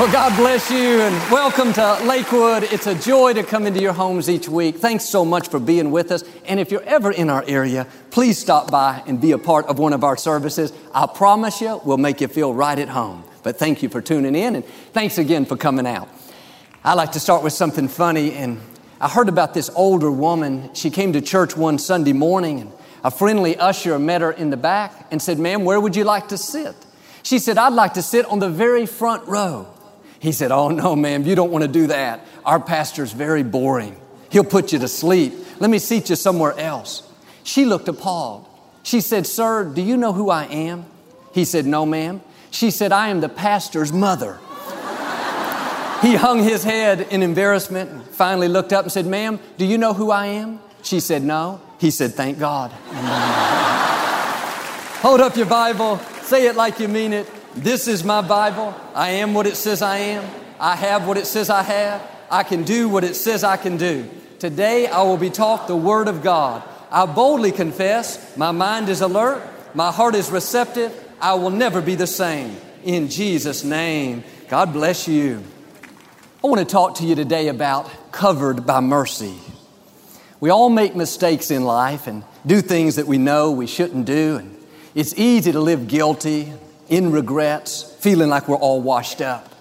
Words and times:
Well, 0.00 0.10
God 0.10 0.34
bless 0.34 0.70
you 0.70 0.78
and 1.02 1.30
welcome 1.30 1.74
to 1.74 1.98
Lakewood. 2.04 2.62
It's 2.62 2.86
a 2.86 2.94
joy 2.94 3.34
to 3.34 3.42
come 3.42 3.66
into 3.66 3.82
your 3.82 3.92
homes 3.92 4.30
each 4.30 4.48
week. 4.48 4.76
Thanks 4.76 5.04
so 5.04 5.26
much 5.26 5.48
for 5.48 5.60
being 5.60 5.90
with 5.90 6.10
us. 6.10 6.24
And 6.46 6.58
if 6.58 6.70
you're 6.70 6.82
ever 6.84 7.10
in 7.10 7.28
our 7.28 7.44
area, 7.46 7.86
please 8.10 8.38
stop 8.38 8.70
by 8.70 9.02
and 9.06 9.20
be 9.20 9.32
a 9.32 9.38
part 9.38 9.66
of 9.66 9.78
one 9.78 9.92
of 9.92 10.02
our 10.02 10.16
services. 10.16 10.72
I 10.94 11.06
promise 11.06 11.60
you, 11.60 11.82
we'll 11.84 11.98
make 11.98 12.22
you 12.22 12.28
feel 12.28 12.54
right 12.54 12.78
at 12.78 12.88
home. 12.88 13.24
But 13.42 13.58
thank 13.58 13.82
you 13.82 13.90
for 13.90 14.00
tuning 14.00 14.34
in 14.34 14.56
and 14.56 14.64
thanks 14.94 15.18
again 15.18 15.44
for 15.44 15.58
coming 15.58 15.86
out. 15.86 16.08
I 16.82 16.94
like 16.94 17.12
to 17.12 17.20
start 17.20 17.42
with 17.42 17.52
something 17.52 17.86
funny. 17.86 18.32
And 18.32 18.58
I 19.02 19.08
heard 19.10 19.28
about 19.28 19.52
this 19.52 19.68
older 19.74 20.10
woman. 20.10 20.72
She 20.72 20.88
came 20.88 21.12
to 21.12 21.20
church 21.20 21.58
one 21.58 21.78
Sunday 21.78 22.14
morning 22.14 22.60
and 22.62 22.72
a 23.04 23.10
friendly 23.10 23.54
usher 23.58 23.98
met 23.98 24.22
her 24.22 24.32
in 24.32 24.48
the 24.48 24.56
back 24.56 25.08
and 25.10 25.20
said, 25.20 25.38
Ma'am, 25.38 25.66
where 25.66 25.78
would 25.78 25.94
you 25.94 26.04
like 26.04 26.28
to 26.28 26.38
sit? 26.38 26.74
She 27.22 27.38
said, 27.38 27.58
I'd 27.58 27.74
like 27.74 27.92
to 27.94 28.02
sit 28.02 28.24
on 28.24 28.38
the 28.38 28.48
very 28.48 28.86
front 28.86 29.28
row. 29.28 29.68
He 30.20 30.32
said, 30.32 30.52
Oh, 30.52 30.68
no, 30.68 30.94
ma'am, 30.94 31.24
you 31.24 31.34
don't 31.34 31.50
want 31.50 31.62
to 31.62 31.68
do 31.68 31.88
that. 31.88 32.24
Our 32.44 32.60
pastor's 32.60 33.12
very 33.12 33.42
boring. 33.42 34.00
He'll 34.30 34.44
put 34.44 34.72
you 34.72 34.78
to 34.78 34.86
sleep. 34.86 35.34
Let 35.58 35.70
me 35.70 35.80
seat 35.80 36.10
you 36.10 36.16
somewhere 36.16 36.56
else. 36.58 37.02
She 37.42 37.64
looked 37.64 37.88
appalled. 37.88 38.46
She 38.82 39.00
said, 39.00 39.26
Sir, 39.26 39.64
do 39.64 39.82
you 39.82 39.96
know 39.96 40.12
who 40.12 40.30
I 40.30 40.44
am? 40.44 40.84
He 41.32 41.44
said, 41.44 41.66
No, 41.66 41.84
ma'am. 41.86 42.20
She 42.50 42.70
said, 42.70 42.92
I 42.92 43.08
am 43.08 43.20
the 43.20 43.28
pastor's 43.28 43.92
mother. 43.92 44.34
he 46.02 46.14
hung 46.16 46.42
his 46.42 46.64
head 46.64 47.00
in 47.10 47.22
embarrassment 47.22 47.90
and 47.90 48.02
finally 48.04 48.48
looked 48.48 48.72
up 48.72 48.84
and 48.84 48.92
said, 48.92 49.06
Ma'am, 49.06 49.40
do 49.56 49.64
you 49.64 49.78
know 49.78 49.94
who 49.94 50.10
I 50.10 50.26
am? 50.26 50.60
She 50.82 51.00
said, 51.00 51.22
No. 51.22 51.62
He 51.78 51.90
said, 51.90 52.12
Thank 52.12 52.38
God. 52.38 52.70
Hold 55.00 55.20
up 55.22 55.34
your 55.34 55.46
Bible, 55.46 55.98
say 56.22 56.46
it 56.46 56.56
like 56.56 56.78
you 56.78 56.88
mean 56.88 57.14
it. 57.14 57.26
This 57.60 57.88
is 57.88 58.02
my 58.02 58.22
Bible. 58.22 58.74
I 58.94 59.10
am 59.10 59.34
what 59.34 59.46
it 59.46 59.54
says 59.54 59.82
I 59.82 59.98
am. 59.98 60.24
I 60.58 60.74
have 60.76 61.06
what 61.06 61.18
it 61.18 61.26
says 61.26 61.50
I 61.50 61.62
have. 61.62 62.00
I 62.30 62.42
can 62.42 62.62
do 62.62 62.88
what 62.88 63.04
it 63.04 63.14
says 63.14 63.44
I 63.44 63.58
can 63.58 63.76
do. 63.76 64.08
Today 64.38 64.86
I 64.86 65.02
will 65.02 65.18
be 65.18 65.28
taught 65.28 65.68
the 65.68 65.76
Word 65.76 66.08
of 66.08 66.22
God. 66.22 66.62
I 66.90 67.04
boldly 67.04 67.52
confess 67.52 68.34
my 68.34 68.50
mind 68.50 68.88
is 68.88 69.02
alert, 69.02 69.42
my 69.74 69.92
heart 69.92 70.14
is 70.14 70.30
receptive. 70.30 70.90
I 71.20 71.34
will 71.34 71.50
never 71.50 71.82
be 71.82 71.96
the 71.96 72.06
same. 72.06 72.56
In 72.82 73.10
Jesus' 73.10 73.62
name, 73.62 74.24
God 74.48 74.72
bless 74.72 75.06
you. 75.06 75.44
I 76.42 76.46
want 76.46 76.60
to 76.60 76.64
talk 76.64 76.94
to 76.94 77.04
you 77.04 77.14
today 77.14 77.48
about 77.48 77.90
covered 78.10 78.64
by 78.64 78.80
mercy. 78.80 79.34
We 80.40 80.48
all 80.48 80.70
make 80.70 80.96
mistakes 80.96 81.50
in 81.50 81.64
life 81.64 82.06
and 82.06 82.24
do 82.46 82.62
things 82.62 82.96
that 82.96 83.06
we 83.06 83.18
know 83.18 83.50
we 83.50 83.66
shouldn't 83.66 84.06
do. 84.06 84.38
And 84.38 84.56
it's 84.94 85.12
easy 85.18 85.52
to 85.52 85.60
live 85.60 85.88
guilty, 85.88 86.54
in 86.90 87.12
regrets, 87.12 87.82
feeling 88.00 88.28
like 88.28 88.48
we're 88.48 88.56
all 88.56 88.82
washed 88.82 89.22
up. 89.22 89.54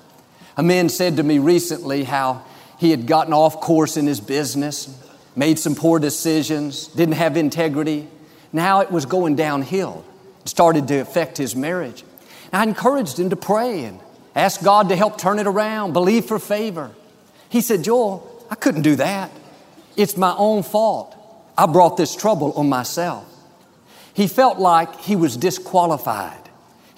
A 0.58 0.64
man 0.64 0.90
said 0.90 1.16
to 1.18 1.24
me 1.24 1.40
recently 1.40 2.04
how 2.04 2.44
he 2.80 2.92
had 2.92 3.08
gotten 3.08 3.34
off 3.34 3.62
course 3.62 3.96
in 3.96 4.08
his 4.08 4.20
business, 4.20 4.94
made 5.36 5.58
some 5.60 5.76
poor 5.76 6.00
decisions, 6.00 6.88
didn't 6.88 7.16
have 7.16 7.38
integrity. 7.38 8.08
Now 8.52 8.82
it 8.82 8.92
was 8.92 9.06
going 9.06 9.36
downhill. 9.36 10.04
It 10.42 10.50
started 10.50 10.88
to 10.90 10.98
affect 10.98 11.38
his 11.38 11.56
marriage. 11.56 12.04
And 12.52 12.62
I 12.62 12.64
encouraged 12.64 13.20
him 13.20 13.30
to 13.30 13.36
pray 13.36 13.86
and 13.86 14.00
ask 14.36 14.64
God 14.64 14.90
to 14.90 14.96
help 14.96 15.18
turn 15.18 15.40
it 15.40 15.48
around, 15.48 15.94
believe 15.94 16.26
for 16.26 16.40
favor. 16.40 16.92
He 17.50 17.62
said, 17.62 17.84
Joel, 17.84 18.46
I 18.50 18.56
couldn't 18.56 18.82
do 18.82 18.96
that. 18.96 19.32
It's 19.96 20.18
my 20.18 20.34
own 20.36 20.64
fault. 20.64 21.16
I 21.58 21.68
brought 21.68 21.98
this 21.98 22.16
trouble 22.16 22.54
on 22.54 22.70
myself. 22.70 23.26
He 24.14 24.28
felt 24.28 24.58
like 24.58 25.00
he 25.02 25.16
was 25.16 25.38
disqualified. 25.38 26.39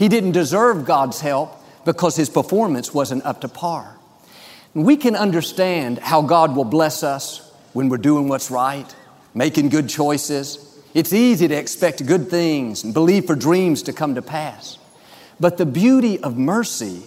He 0.02 0.10
didn't 0.10 0.32
deserve 0.32 0.86
God's 0.86 1.20
help 1.22 1.64
because 1.86 2.16
his 2.16 2.28
performance 2.28 2.92
wasn't 2.92 3.24
up 3.24 3.42
to 3.42 3.48
par. 3.48 3.98
We 4.74 4.98
can 4.98 5.16
understand 5.16 6.00
how 6.00 6.24
God 6.24 6.56
will 6.56 6.66
bless 6.66 7.04
us 7.04 7.54
when 7.74 7.88
we're 7.88 7.98
doing 7.98 8.28
what's 8.28 8.50
right, 8.50 8.96
making 9.36 9.70
good 9.70 9.88
choices. 9.90 10.82
It's 10.96 11.14
easy 11.14 11.48
to 11.48 11.54
expect 11.54 12.04
good 12.08 12.32
things 12.32 12.84
and 12.84 12.96
believe 12.96 13.28
for 13.28 13.36
dreams 13.36 13.84
to 13.84 13.94
come 13.94 14.16
to 14.16 14.24
pass. 14.24 14.80
But 15.40 15.58
the 15.58 15.68
beauty 15.68 16.20
of 16.24 16.36
mercy 16.36 17.04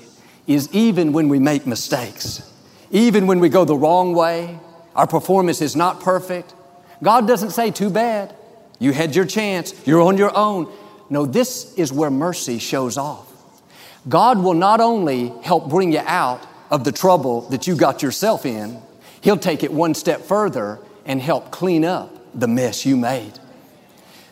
is 0.47 0.73
even 0.73 1.13
when 1.13 1.29
we 1.29 1.41
make 1.41 1.67
mistakes, 1.67 2.49
even 2.93 3.27
when 3.27 3.41
we 3.41 3.49
go 3.49 3.65
the 3.65 3.77
wrong 3.77 4.15
way, 4.15 4.57
our 4.95 5.09
performance 5.09 5.61
is 5.61 5.75
not 5.75 5.99
perfect. 5.99 6.55
God 7.03 7.27
doesn't 7.27 7.51
say, 7.51 7.73
too 7.73 7.91
bad. 7.91 8.37
You 8.79 8.93
had 8.93 9.17
your 9.17 9.25
chance. 9.25 9.75
You're 9.85 10.03
on 10.03 10.17
your 10.17 10.37
own. 10.37 10.73
No, 11.15 11.27
this 11.27 11.73
is 11.75 11.93
where 11.93 12.11
mercy 12.11 12.59
shows 12.59 12.99
off. 12.99 13.33
God 14.09 14.41
will 14.41 14.55
not 14.55 14.81
only 14.81 15.29
help 15.45 15.71
bring 15.71 15.93
you 15.93 16.01
out 16.01 16.45
of 16.73 16.83
the 16.83 16.91
trouble 16.91 17.43
that 17.51 17.69
you 17.69 17.77
got 17.77 18.03
yourself 18.03 18.45
in, 18.45 18.83
He'll 19.21 19.37
take 19.37 19.63
it 19.63 19.73
one 19.73 19.95
step 19.95 20.23
further 20.23 20.81
and 21.07 21.23
help 21.23 21.53
clean 21.53 21.85
up 21.85 22.11
the 22.35 22.49
mess 22.49 22.85
you 22.85 22.97
made. 22.97 23.33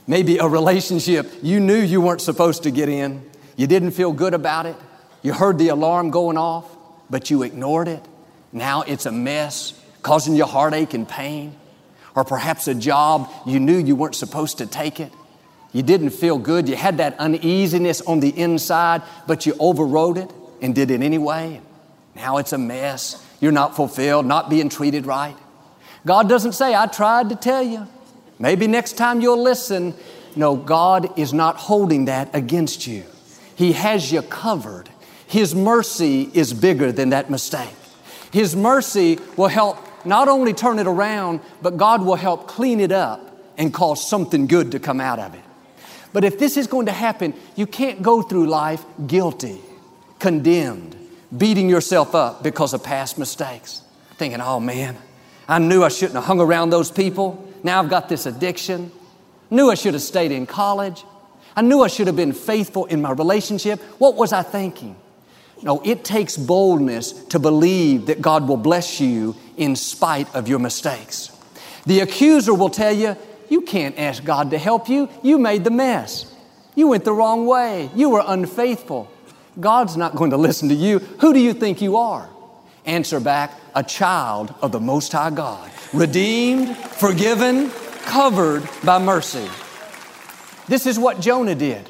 Maybe 0.08 0.38
a 0.38 0.48
relationship 0.48 1.30
you 1.40 1.60
knew 1.60 1.78
you 1.78 2.00
weren't 2.00 2.20
supposed 2.20 2.64
to 2.64 2.72
get 2.72 2.88
in, 2.88 3.30
you 3.54 3.68
didn't 3.68 3.92
feel 3.92 4.12
good 4.12 4.34
about 4.34 4.66
it, 4.66 4.74
you 5.22 5.32
heard 5.32 5.58
the 5.58 5.68
alarm 5.68 6.10
going 6.10 6.36
off, 6.36 6.66
but 7.08 7.30
you 7.30 7.44
ignored 7.44 7.86
it. 7.86 8.04
Now 8.50 8.82
it's 8.82 9.06
a 9.06 9.12
mess, 9.12 9.80
causing 10.02 10.34
you 10.34 10.46
heartache 10.46 10.94
and 10.94 11.08
pain. 11.08 11.54
Or 12.16 12.24
perhaps 12.24 12.66
a 12.66 12.74
job 12.74 13.30
you 13.46 13.60
knew 13.60 13.78
you 13.78 13.94
weren't 13.94 14.16
supposed 14.16 14.58
to 14.58 14.66
take 14.66 14.98
it 14.98 15.12
you 15.72 15.82
didn't 15.82 16.10
feel 16.10 16.38
good. 16.38 16.68
You 16.68 16.76
had 16.76 16.98
that 16.98 17.18
uneasiness 17.18 18.00
on 18.02 18.20
the 18.20 18.28
inside, 18.38 19.02
but 19.26 19.46
you 19.46 19.54
overrode 19.58 20.18
it 20.18 20.30
and 20.60 20.74
did 20.74 20.90
it 20.90 21.02
anyway. 21.02 21.60
Now 22.14 22.36
it's 22.36 22.52
a 22.52 22.58
mess. 22.58 23.24
You're 23.40 23.52
not 23.52 23.74
fulfilled, 23.74 24.26
not 24.26 24.50
being 24.50 24.68
treated 24.68 25.06
right. 25.06 25.36
God 26.04 26.28
doesn't 26.28 26.52
say, 26.52 26.74
I 26.74 26.86
tried 26.86 27.30
to 27.30 27.36
tell 27.36 27.62
you. 27.62 27.86
Maybe 28.38 28.66
next 28.66 28.94
time 28.94 29.20
you'll 29.20 29.42
listen. 29.42 29.94
No, 30.36 30.56
God 30.56 31.18
is 31.18 31.32
not 31.32 31.56
holding 31.56 32.06
that 32.06 32.34
against 32.34 32.86
you. 32.86 33.04
He 33.54 33.72
has 33.72 34.12
you 34.12 34.22
covered. 34.22 34.88
His 35.26 35.54
mercy 35.54 36.28
is 36.34 36.52
bigger 36.52 36.92
than 36.92 37.10
that 37.10 37.30
mistake. 37.30 37.74
His 38.32 38.54
mercy 38.56 39.18
will 39.36 39.48
help 39.48 39.78
not 40.04 40.28
only 40.28 40.52
turn 40.52 40.78
it 40.78 40.86
around, 40.86 41.40
but 41.62 41.76
God 41.76 42.04
will 42.04 42.16
help 42.16 42.48
clean 42.48 42.80
it 42.80 42.92
up 42.92 43.20
and 43.56 43.72
cause 43.72 44.06
something 44.06 44.46
good 44.46 44.72
to 44.72 44.80
come 44.80 45.00
out 45.00 45.18
of 45.18 45.34
it. 45.34 45.42
But 46.12 46.24
if 46.24 46.38
this 46.38 46.56
is 46.56 46.66
going 46.66 46.86
to 46.86 46.92
happen, 46.92 47.34
you 47.56 47.66
can't 47.66 48.02
go 48.02 48.22
through 48.22 48.46
life 48.46 48.84
guilty, 49.06 49.60
condemned, 50.18 50.96
beating 51.36 51.68
yourself 51.68 52.14
up 52.14 52.42
because 52.42 52.74
of 52.74 52.82
past 52.82 53.18
mistakes, 53.18 53.82
thinking, 54.16 54.40
oh 54.40 54.60
man, 54.60 54.96
I 55.48 55.58
knew 55.58 55.82
I 55.82 55.88
shouldn't 55.88 56.16
have 56.16 56.24
hung 56.24 56.40
around 56.40 56.70
those 56.70 56.90
people. 56.90 57.48
Now 57.62 57.82
I've 57.82 57.90
got 57.90 58.08
this 58.08 58.26
addiction. 58.26 58.90
Knew 59.50 59.70
I 59.70 59.74
should 59.74 59.94
have 59.94 60.02
stayed 60.02 60.32
in 60.32 60.46
college. 60.46 61.04
I 61.54 61.62
knew 61.62 61.82
I 61.82 61.88
should 61.88 62.06
have 62.06 62.16
been 62.16 62.32
faithful 62.32 62.86
in 62.86 63.02
my 63.02 63.12
relationship. 63.12 63.80
What 63.98 64.16
was 64.16 64.32
I 64.32 64.42
thinking? 64.42 64.96
No, 65.62 65.80
it 65.84 66.04
takes 66.04 66.36
boldness 66.36 67.12
to 67.26 67.38
believe 67.38 68.06
that 68.06 68.20
God 68.20 68.48
will 68.48 68.56
bless 68.56 69.00
you 69.00 69.36
in 69.56 69.76
spite 69.76 70.34
of 70.34 70.48
your 70.48 70.58
mistakes. 70.58 71.30
The 71.86 72.00
accuser 72.00 72.54
will 72.54 72.70
tell 72.70 72.92
you, 72.92 73.16
you 73.52 73.60
can't 73.60 73.98
ask 73.98 74.24
God 74.24 74.50
to 74.52 74.58
help 74.58 74.88
you. 74.88 75.10
You 75.22 75.36
made 75.36 75.62
the 75.62 75.70
mess. 75.70 76.34
You 76.74 76.88
went 76.88 77.04
the 77.04 77.12
wrong 77.12 77.46
way. 77.46 77.90
You 77.94 78.08
were 78.08 78.24
unfaithful. 78.26 79.10
God's 79.60 79.94
not 79.94 80.16
going 80.16 80.30
to 80.30 80.38
listen 80.38 80.70
to 80.70 80.74
you. 80.74 81.00
Who 81.20 81.34
do 81.34 81.38
you 81.38 81.52
think 81.52 81.82
you 81.82 81.98
are? 81.98 82.30
Answer 82.86 83.20
back, 83.20 83.52
a 83.74 83.82
child 83.82 84.54
of 84.62 84.72
the 84.72 84.80
Most 84.80 85.12
High 85.12 85.28
God, 85.30 85.70
redeemed, 85.92 86.74
forgiven, 86.78 87.68
covered 88.06 88.66
by 88.82 88.98
mercy. 88.98 89.46
This 90.66 90.86
is 90.86 90.98
what 90.98 91.20
Jonah 91.20 91.54
did. 91.54 91.86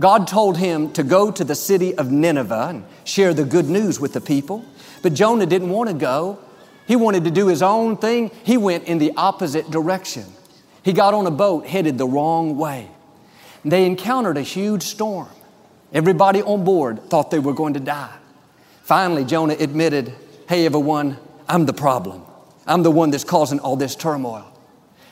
God 0.00 0.26
told 0.26 0.58
him 0.58 0.92
to 0.94 1.04
go 1.04 1.30
to 1.30 1.44
the 1.44 1.54
city 1.54 1.94
of 1.94 2.10
Nineveh 2.10 2.66
and 2.70 2.84
share 3.04 3.32
the 3.32 3.44
good 3.44 3.70
news 3.70 4.00
with 4.00 4.12
the 4.12 4.20
people. 4.20 4.64
But 5.02 5.14
Jonah 5.14 5.46
didn't 5.46 5.70
want 5.70 5.88
to 5.88 5.94
go. 5.94 6.40
He 6.88 6.96
wanted 6.96 7.22
to 7.24 7.30
do 7.30 7.46
his 7.46 7.62
own 7.62 7.96
thing. 7.96 8.32
He 8.42 8.56
went 8.56 8.84
in 8.84 8.98
the 8.98 9.12
opposite 9.16 9.70
direction. 9.70 10.24
He 10.86 10.92
got 10.92 11.14
on 11.14 11.26
a 11.26 11.32
boat 11.32 11.66
headed 11.66 11.98
the 11.98 12.06
wrong 12.06 12.56
way. 12.56 12.88
They 13.64 13.86
encountered 13.86 14.36
a 14.36 14.42
huge 14.42 14.84
storm. 14.84 15.26
Everybody 15.92 16.42
on 16.42 16.62
board 16.62 17.10
thought 17.10 17.32
they 17.32 17.40
were 17.40 17.54
going 17.54 17.74
to 17.74 17.80
die. 17.80 18.16
Finally, 18.84 19.24
Jonah 19.24 19.56
admitted, 19.58 20.14
Hey, 20.48 20.64
everyone, 20.64 21.16
I'm 21.48 21.66
the 21.66 21.72
problem. 21.72 22.22
I'm 22.68 22.84
the 22.84 22.92
one 22.92 23.10
that's 23.10 23.24
causing 23.24 23.58
all 23.58 23.74
this 23.74 23.96
turmoil. 23.96 24.46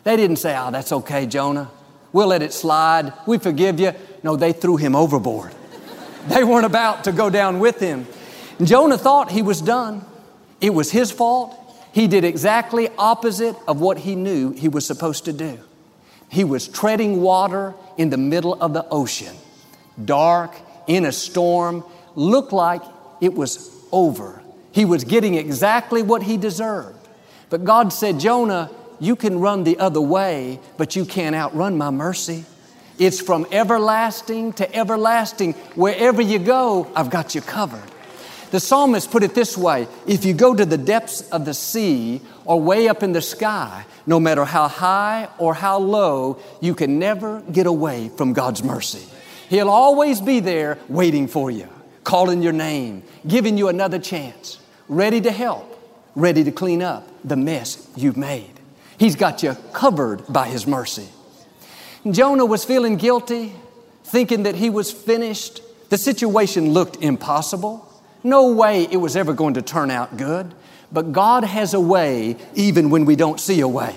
They 0.04 0.16
didn't 0.16 0.36
say, 0.36 0.56
Oh, 0.56 0.70
that's 0.70 0.92
okay, 0.92 1.26
Jonah. 1.26 1.68
We'll 2.12 2.28
let 2.28 2.42
it 2.42 2.52
slide. 2.52 3.12
We 3.26 3.38
forgive 3.38 3.80
you. 3.80 3.94
No, 4.22 4.36
they 4.36 4.52
threw 4.52 4.76
him 4.76 4.94
overboard. 4.94 5.52
they 6.28 6.44
weren't 6.44 6.66
about 6.66 7.02
to 7.02 7.12
go 7.12 7.30
down 7.30 7.58
with 7.58 7.80
him. 7.80 8.06
Jonah 8.62 8.96
thought 8.96 9.32
he 9.32 9.42
was 9.42 9.60
done. 9.60 10.04
It 10.60 10.70
was 10.70 10.92
his 10.92 11.10
fault. 11.10 11.63
He 11.94 12.08
did 12.08 12.24
exactly 12.24 12.88
opposite 12.98 13.54
of 13.68 13.80
what 13.80 13.98
he 13.98 14.16
knew 14.16 14.50
he 14.50 14.66
was 14.66 14.84
supposed 14.84 15.26
to 15.26 15.32
do. 15.32 15.60
He 16.28 16.42
was 16.42 16.66
treading 16.66 17.22
water 17.22 17.72
in 17.96 18.10
the 18.10 18.16
middle 18.16 18.60
of 18.60 18.72
the 18.72 18.84
ocean, 18.88 19.36
dark, 20.04 20.56
in 20.88 21.04
a 21.04 21.12
storm, 21.12 21.84
looked 22.16 22.52
like 22.52 22.82
it 23.20 23.32
was 23.32 23.70
over. 23.92 24.42
He 24.72 24.84
was 24.84 25.04
getting 25.04 25.36
exactly 25.36 26.02
what 26.02 26.24
he 26.24 26.36
deserved. 26.36 26.98
But 27.48 27.64
God 27.64 27.92
said, 27.92 28.18
Jonah, 28.18 28.72
you 28.98 29.14
can 29.14 29.38
run 29.38 29.62
the 29.62 29.78
other 29.78 30.00
way, 30.00 30.58
but 30.76 30.96
you 30.96 31.04
can't 31.04 31.36
outrun 31.36 31.78
my 31.78 31.90
mercy. 31.90 32.44
It's 32.98 33.20
from 33.20 33.46
everlasting 33.52 34.54
to 34.54 34.74
everlasting. 34.74 35.52
Wherever 35.76 36.20
you 36.20 36.40
go, 36.40 36.90
I've 36.96 37.10
got 37.10 37.36
you 37.36 37.40
covered. 37.40 37.88
The 38.54 38.60
psalmist 38.60 39.10
put 39.10 39.24
it 39.24 39.34
this 39.34 39.58
way 39.58 39.88
if 40.06 40.24
you 40.24 40.32
go 40.32 40.54
to 40.54 40.64
the 40.64 40.78
depths 40.78 41.22
of 41.30 41.44
the 41.44 41.52
sea 41.52 42.20
or 42.44 42.60
way 42.60 42.86
up 42.86 43.02
in 43.02 43.10
the 43.10 43.20
sky, 43.20 43.84
no 44.06 44.20
matter 44.20 44.44
how 44.44 44.68
high 44.68 45.28
or 45.38 45.54
how 45.54 45.78
low, 45.78 46.38
you 46.60 46.72
can 46.76 47.00
never 47.00 47.40
get 47.50 47.66
away 47.66 48.10
from 48.16 48.32
God's 48.32 48.62
mercy. 48.62 49.04
He'll 49.48 49.68
always 49.68 50.20
be 50.20 50.38
there 50.38 50.78
waiting 50.88 51.26
for 51.26 51.50
you, 51.50 51.68
calling 52.04 52.42
your 52.42 52.52
name, 52.52 53.02
giving 53.26 53.58
you 53.58 53.66
another 53.66 53.98
chance, 53.98 54.60
ready 54.86 55.20
to 55.22 55.32
help, 55.32 55.76
ready 56.14 56.44
to 56.44 56.52
clean 56.52 56.80
up 56.80 57.08
the 57.24 57.34
mess 57.34 57.88
you've 57.96 58.16
made. 58.16 58.60
He's 58.98 59.16
got 59.16 59.42
you 59.42 59.56
covered 59.72 60.32
by 60.32 60.46
His 60.46 60.64
mercy. 60.64 61.08
Jonah 62.08 62.46
was 62.46 62.64
feeling 62.64 62.98
guilty, 62.98 63.52
thinking 64.04 64.44
that 64.44 64.54
he 64.54 64.70
was 64.70 64.92
finished. 64.92 65.60
The 65.90 65.98
situation 65.98 66.70
looked 66.70 67.02
impossible. 67.02 67.90
No 68.24 68.52
way 68.52 68.88
it 68.90 68.96
was 68.96 69.14
ever 69.16 69.34
going 69.34 69.54
to 69.54 69.62
turn 69.62 69.90
out 69.90 70.16
good. 70.16 70.54
But 70.90 71.12
God 71.12 71.44
has 71.44 71.74
a 71.74 71.80
way 71.80 72.36
even 72.54 72.88
when 72.88 73.04
we 73.04 73.16
don't 73.16 73.38
see 73.38 73.60
a 73.60 73.68
way. 73.68 73.94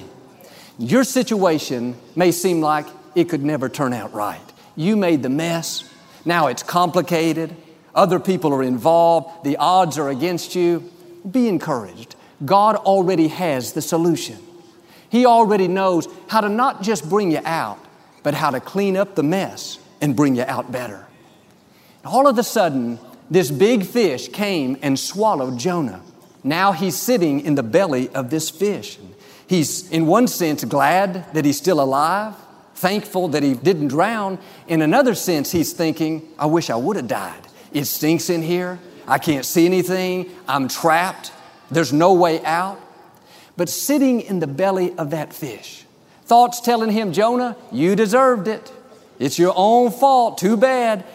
Your 0.77 1.03
situation 1.03 1.95
may 2.15 2.31
seem 2.31 2.61
like 2.61 2.85
it 3.15 3.29
could 3.29 3.43
never 3.43 3.69
turn 3.69 3.93
out 3.93 4.13
right. 4.13 4.41
You 4.75 4.95
made 4.95 5.23
the 5.23 5.29
mess. 5.29 5.89
Now 6.25 6.47
it's 6.47 6.61
complicated. 6.61 7.55
Other 7.95 8.19
people 8.19 8.53
are 8.53 8.61
involved. 8.61 9.43
The 9.43 9.57
odds 9.57 9.97
are 9.97 10.09
against 10.09 10.55
you. 10.55 10.91
Be 11.29 11.47
encouraged. 11.47 12.15
God 12.45 12.75
already 12.75 13.29
has 13.29 13.73
the 13.73 13.81
solution. 13.81 14.37
He 15.09 15.25
already 15.25 15.67
knows 15.67 16.07
how 16.27 16.41
to 16.41 16.49
not 16.49 16.83
just 16.83 17.09
bring 17.09 17.31
you 17.31 17.41
out, 17.45 17.79
but 18.23 18.33
how 18.33 18.51
to 18.51 18.59
clean 18.59 18.97
up 18.97 19.15
the 19.15 19.23
mess 19.23 19.79
and 20.01 20.15
bring 20.15 20.35
you 20.35 20.43
out 20.43 20.71
better. 20.71 21.07
All 22.05 22.27
of 22.27 22.37
a 22.37 22.43
sudden, 22.43 22.99
this 23.29 23.51
big 23.51 23.85
fish 23.85 24.29
came 24.29 24.77
and 24.81 24.97
swallowed 24.97 25.57
Jonah. 25.59 26.01
Now 26.43 26.71
he's 26.71 26.95
sitting 26.95 27.41
in 27.41 27.55
the 27.55 27.63
belly 27.63 28.09
of 28.09 28.29
this 28.29 28.49
fish. 28.49 28.97
He's, 29.47 29.89
in 29.91 30.07
one 30.07 30.27
sense, 30.27 30.63
glad 30.63 31.33
that 31.33 31.45
he's 31.45 31.57
still 31.57 31.81
alive, 31.81 32.35
thankful 32.75 33.29
that 33.29 33.43
he 33.43 33.53
didn't 33.53 33.89
drown. 33.89 34.39
In 34.67 34.81
another 34.81 35.15
sense, 35.15 35.51
he's 35.51 35.73
thinking, 35.73 36.27
I 36.37 36.45
wish 36.45 36.69
I 36.69 36.75
would 36.75 36.95
have 36.95 37.07
died. 37.07 37.41
It 37.71 37.85
stinks 37.85 38.29
in 38.29 38.41
here. 38.41 38.79
I 39.07 39.17
can't 39.17 39.45
see 39.45 39.65
anything. 39.65 40.29
I'm 40.47 40.67
trapped. 40.67 41.31
There's 41.71 41.93
no 41.93 42.13
way 42.13 42.43
out. 42.43 42.79
But 43.55 43.69
sitting 43.69 44.21
in 44.21 44.39
the 44.39 44.47
belly 44.47 44.95
of 44.97 45.11
that 45.11 45.33
fish, 45.33 45.85
thoughts 46.25 46.61
telling 46.61 46.91
him, 46.91 47.13
Jonah, 47.13 47.55
you 47.71 47.95
deserved 47.95 48.47
it. 48.47 48.71
It's 49.19 49.39
your 49.39 49.53
own 49.55 49.91
fault. 49.91 50.37
Too 50.37 50.57
bad. 50.57 51.05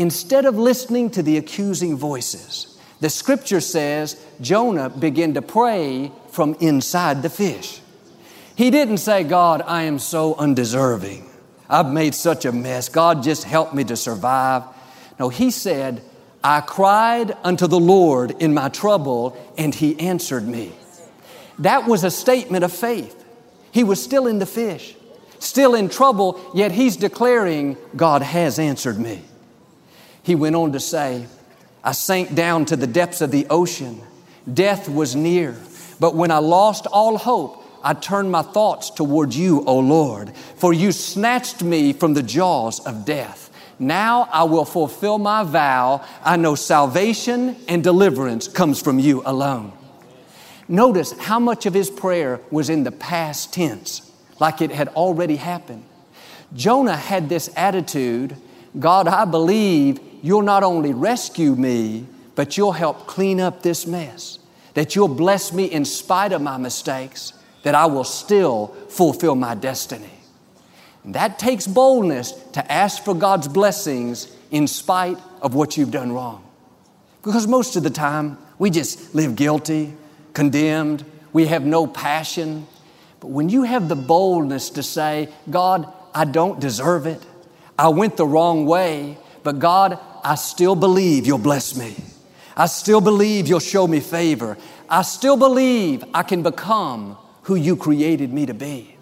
Instead 0.00 0.46
of 0.46 0.56
listening 0.56 1.10
to 1.10 1.22
the 1.22 1.36
accusing 1.36 1.94
voices, 1.94 2.78
the 3.00 3.10
scripture 3.10 3.60
says 3.60 4.18
Jonah 4.40 4.88
began 4.88 5.34
to 5.34 5.42
pray 5.42 6.10
from 6.30 6.54
inside 6.58 7.20
the 7.20 7.28
fish. 7.28 7.82
He 8.56 8.70
didn't 8.70 8.96
say, 8.96 9.24
God, 9.24 9.60
I 9.66 9.82
am 9.82 9.98
so 9.98 10.36
undeserving. 10.36 11.28
I've 11.68 11.92
made 11.92 12.14
such 12.14 12.46
a 12.46 12.50
mess. 12.52 12.88
God, 12.88 13.22
just 13.22 13.44
help 13.44 13.74
me 13.74 13.84
to 13.84 13.94
survive. 13.94 14.62
No, 15.18 15.28
he 15.28 15.50
said, 15.50 16.02
I 16.42 16.62
cried 16.62 17.36
unto 17.44 17.66
the 17.66 17.78
Lord 17.78 18.30
in 18.40 18.54
my 18.54 18.70
trouble, 18.70 19.36
and 19.58 19.74
he 19.74 20.00
answered 20.00 20.48
me. 20.48 20.72
That 21.58 21.86
was 21.86 22.04
a 22.04 22.10
statement 22.10 22.64
of 22.64 22.72
faith. 22.72 23.22
He 23.70 23.84
was 23.84 24.02
still 24.02 24.26
in 24.26 24.38
the 24.38 24.46
fish, 24.46 24.96
still 25.40 25.74
in 25.74 25.90
trouble, 25.90 26.40
yet 26.54 26.72
he's 26.72 26.96
declaring, 26.96 27.76
God 27.94 28.22
has 28.22 28.58
answered 28.58 28.98
me. 28.98 29.24
He 30.22 30.34
went 30.34 30.56
on 30.56 30.72
to 30.72 30.80
say, 30.80 31.26
I 31.82 31.92
sank 31.92 32.34
down 32.34 32.66
to 32.66 32.76
the 32.76 32.86
depths 32.86 33.20
of 33.20 33.30
the 33.30 33.46
ocean. 33.48 34.02
Death 34.52 34.88
was 34.88 35.16
near. 35.16 35.56
But 35.98 36.14
when 36.14 36.30
I 36.30 36.38
lost 36.38 36.86
all 36.86 37.16
hope, 37.16 37.64
I 37.82 37.94
turned 37.94 38.30
my 38.30 38.42
thoughts 38.42 38.90
toward 38.90 39.34
you, 39.34 39.64
O 39.64 39.78
Lord, 39.78 40.34
for 40.56 40.72
you 40.72 40.92
snatched 40.92 41.62
me 41.62 41.92
from 41.92 42.14
the 42.14 42.22
jaws 42.22 42.80
of 42.80 43.06
death. 43.06 43.50
Now 43.78 44.28
I 44.30 44.44
will 44.44 44.66
fulfill 44.66 45.18
my 45.18 45.42
vow. 45.42 46.04
I 46.22 46.36
know 46.36 46.54
salvation 46.54 47.56
and 47.66 47.82
deliverance 47.82 48.48
comes 48.48 48.82
from 48.82 48.98
you 48.98 49.22
alone. 49.24 49.72
Notice 50.68 51.12
how 51.18 51.38
much 51.38 51.64
of 51.64 51.72
his 51.72 51.90
prayer 51.90 52.40
was 52.50 52.68
in 52.68 52.84
the 52.84 52.92
past 52.92 53.54
tense, 53.54 54.12
like 54.38 54.60
it 54.60 54.70
had 54.70 54.88
already 54.88 55.36
happened. 55.36 55.84
Jonah 56.54 56.96
had 56.96 57.28
this 57.28 57.50
attitude 57.56 58.36
God, 58.78 59.08
I 59.08 59.24
believe 59.24 59.98
you'll 60.22 60.42
not 60.42 60.62
only 60.62 60.92
rescue 60.92 61.54
me, 61.54 62.06
but 62.34 62.56
you'll 62.56 62.72
help 62.72 63.06
clean 63.06 63.40
up 63.40 63.62
this 63.62 63.86
mess. 63.86 64.38
That 64.74 64.94
you'll 64.94 65.08
bless 65.08 65.52
me 65.52 65.64
in 65.64 65.84
spite 65.84 66.32
of 66.32 66.40
my 66.40 66.56
mistakes, 66.56 67.32
that 67.64 67.74
I 67.74 67.86
will 67.86 68.04
still 68.04 68.68
fulfill 68.88 69.34
my 69.34 69.54
destiny. 69.54 70.10
And 71.04 71.14
that 71.14 71.38
takes 71.38 71.66
boldness 71.66 72.32
to 72.52 72.72
ask 72.72 73.04
for 73.04 73.14
God's 73.14 73.48
blessings 73.48 74.34
in 74.50 74.66
spite 74.66 75.18
of 75.42 75.54
what 75.54 75.76
you've 75.76 75.90
done 75.90 76.12
wrong. 76.12 76.44
Because 77.22 77.46
most 77.46 77.76
of 77.76 77.82
the 77.82 77.90
time, 77.90 78.38
we 78.58 78.70
just 78.70 79.14
live 79.14 79.36
guilty, 79.36 79.94
condemned, 80.32 81.04
we 81.32 81.46
have 81.46 81.64
no 81.64 81.86
passion. 81.86 82.66
But 83.20 83.28
when 83.28 83.48
you 83.48 83.62
have 83.64 83.88
the 83.88 83.96
boldness 83.96 84.70
to 84.70 84.82
say, 84.82 85.28
God, 85.48 85.92
I 86.14 86.24
don't 86.24 86.60
deserve 86.60 87.06
it, 87.06 87.24
I 87.78 87.88
went 87.88 88.16
the 88.16 88.26
wrong 88.26 88.66
way, 88.66 89.16
but 89.42 89.58
God, 89.58 89.98
I 90.24 90.34
still 90.34 90.74
believe 90.74 91.26
you'll 91.26 91.38
bless 91.38 91.76
me. 91.76 91.96
I 92.56 92.66
still 92.66 93.00
believe 93.00 93.48
you'll 93.48 93.60
show 93.60 93.86
me 93.86 94.00
favor. 94.00 94.56
I 94.88 95.02
still 95.02 95.36
believe 95.36 96.04
I 96.12 96.22
can 96.22 96.42
become 96.42 97.16
who 97.42 97.54
you 97.54 97.76
created 97.76 98.32
me 98.32 98.46
to 98.46 98.54
be. 98.54 98.96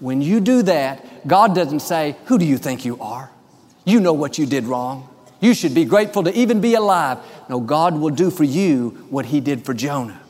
When 0.00 0.22
you 0.22 0.40
do 0.40 0.62
that, 0.62 1.26
God 1.26 1.54
doesn't 1.54 1.80
say, 1.80 2.16
Who 2.26 2.38
do 2.38 2.44
you 2.44 2.58
think 2.58 2.84
you 2.84 3.00
are? 3.00 3.30
You 3.84 4.00
know 4.00 4.12
what 4.12 4.38
you 4.38 4.46
did 4.46 4.64
wrong. 4.64 5.08
You 5.40 5.54
should 5.54 5.74
be 5.74 5.84
grateful 5.84 6.24
to 6.24 6.36
even 6.36 6.60
be 6.60 6.74
alive. 6.74 7.18
No, 7.48 7.60
God 7.60 7.98
will 7.98 8.10
do 8.10 8.30
for 8.30 8.44
you 8.44 9.06
what 9.10 9.26
He 9.26 9.40
did 9.40 9.64
for 9.64 9.74
Jonah. 9.74 10.20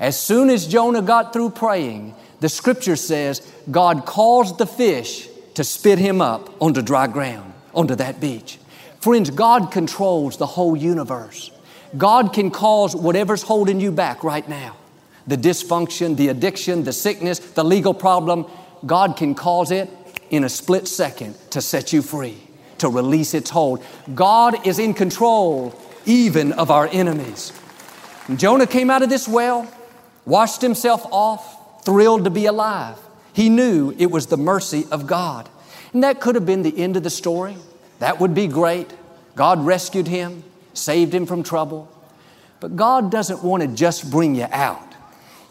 As 0.00 0.18
soon 0.18 0.50
as 0.50 0.66
Jonah 0.66 1.02
got 1.02 1.32
through 1.32 1.50
praying, 1.50 2.14
the 2.40 2.48
scripture 2.48 2.96
says 2.96 3.40
God 3.70 4.04
caused 4.04 4.58
the 4.58 4.66
fish 4.66 5.28
to 5.54 5.62
spit 5.62 5.98
him 5.98 6.20
up 6.20 6.50
onto 6.60 6.82
dry 6.82 7.06
ground, 7.06 7.52
onto 7.72 7.94
that 7.94 8.20
beach. 8.20 8.58
Friends, 9.02 9.30
God 9.30 9.72
controls 9.72 10.36
the 10.36 10.46
whole 10.46 10.76
universe. 10.76 11.50
God 11.98 12.32
can 12.32 12.52
cause 12.52 12.94
whatever's 12.94 13.42
holding 13.42 13.80
you 13.80 13.90
back 13.90 14.22
right 14.24 14.48
now 14.48 14.76
the 15.26 15.36
dysfunction, 15.36 16.16
the 16.16 16.28
addiction, 16.28 16.84
the 16.84 16.92
sickness, 16.92 17.38
the 17.38 17.64
legal 17.64 17.94
problem 17.94 18.46
God 18.84 19.16
can 19.16 19.34
cause 19.34 19.70
it 19.70 19.88
in 20.30 20.42
a 20.44 20.48
split 20.48 20.88
second 20.88 21.36
to 21.50 21.60
set 21.60 21.92
you 21.92 22.02
free, 22.02 22.38
to 22.78 22.88
release 22.88 23.34
its 23.34 23.50
hold. 23.50 23.84
God 24.14 24.66
is 24.66 24.78
in 24.78 24.94
control 24.94 25.78
even 26.06 26.52
of 26.52 26.70
our 26.70 26.88
enemies. 26.88 27.52
Jonah 28.36 28.66
came 28.66 28.90
out 28.90 29.02
of 29.02 29.10
this 29.10 29.28
well, 29.28 29.72
washed 30.24 30.62
himself 30.62 31.04
off, 31.12 31.84
thrilled 31.84 32.24
to 32.24 32.30
be 32.30 32.46
alive. 32.46 32.98
He 33.32 33.48
knew 33.48 33.94
it 33.98 34.10
was 34.10 34.26
the 34.26 34.36
mercy 34.36 34.86
of 34.90 35.06
God. 35.06 35.48
And 35.92 36.02
that 36.02 36.20
could 36.20 36.34
have 36.34 36.46
been 36.46 36.62
the 36.62 36.76
end 36.76 36.96
of 36.96 37.02
the 37.02 37.10
story. 37.10 37.56
That 38.02 38.18
would 38.18 38.34
be 38.34 38.48
great. 38.48 38.92
God 39.36 39.64
rescued 39.64 40.08
him, 40.08 40.42
saved 40.74 41.14
him 41.14 41.24
from 41.24 41.44
trouble. 41.44 41.88
But 42.58 42.74
God 42.74 43.12
doesn't 43.12 43.44
want 43.44 43.62
to 43.62 43.68
just 43.68 44.10
bring 44.10 44.34
you 44.34 44.48
out. 44.50 44.96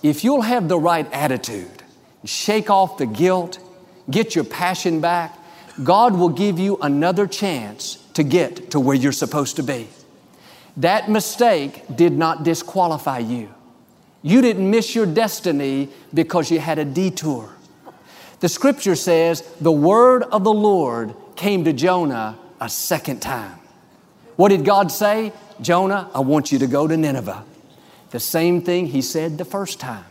If 0.03 0.25
you'll 0.25 0.41
have 0.41 0.67
the 0.67 0.77
right 0.77 1.09
attitude, 1.13 1.81
shake 2.25 2.69
off 2.69 2.97
the 2.97 3.05
guilt, 3.05 3.57
get 4.09 4.35
your 4.35 4.43
passion 4.43 4.99
back, 4.99 5.39
God 5.81 6.19
will 6.19 6.27
give 6.27 6.59
you 6.59 6.77
another 6.81 7.25
chance 7.25 7.95
to 8.15 8.21
get 8.21 8.71
to 8.71 8.81
where 8.81 8.97
you're 8.97 9.13
supposed 9.13 9.55
to 9.55 9.63
be. 9.63 9.87
That 10.75 11.09
mistake 11.09 11.85
did 11.95 12.11
not 12.11 12.43
disqualify 12.43 13.19
you. 13.19 13.47
You 14.23 14.41
didn't 14.41 14.69
miss 14.69 14.93
your 14.93 15.05
destiny 15.05 15.87
because 16.13 16.51
you 16.51 16.59
had 16.59 16.79
a 16.79 16.85
detour. 16.85 17.49
The 18.41 18.49
scripture 18.49 18.95
says 18.95 19.41
the 19.61 19.71
word 19.71 20.23
of 20.23 20.43
the 20.43 20.53
Lord 20.53 21.15
came 21.35 21.63
to 21.65 21.73
Jonah 21.73 22.37
a 22.59 22.69
second 22.69 23.21
time. 23.21 23.59
What 24.35 24.49
did 24.49 24.65
God 24.65 24.91
say? 24.91 25.33
Jonah, 25.61 26.09
I 26.13 26.19
want 26.21 26.51
you 26.51 26.59
to 26.59 26.67
go 26.67 26.87
to 26.87 26.97
Nineveh. 26.97 27.43
The 28.11 28.19
same 28.19 28.61
thing 28.61 28.87
he 28.87 29.01
said 29.01 29.37
the 29.37 29.45
first 29.45 29.79
time. 29.79 30.05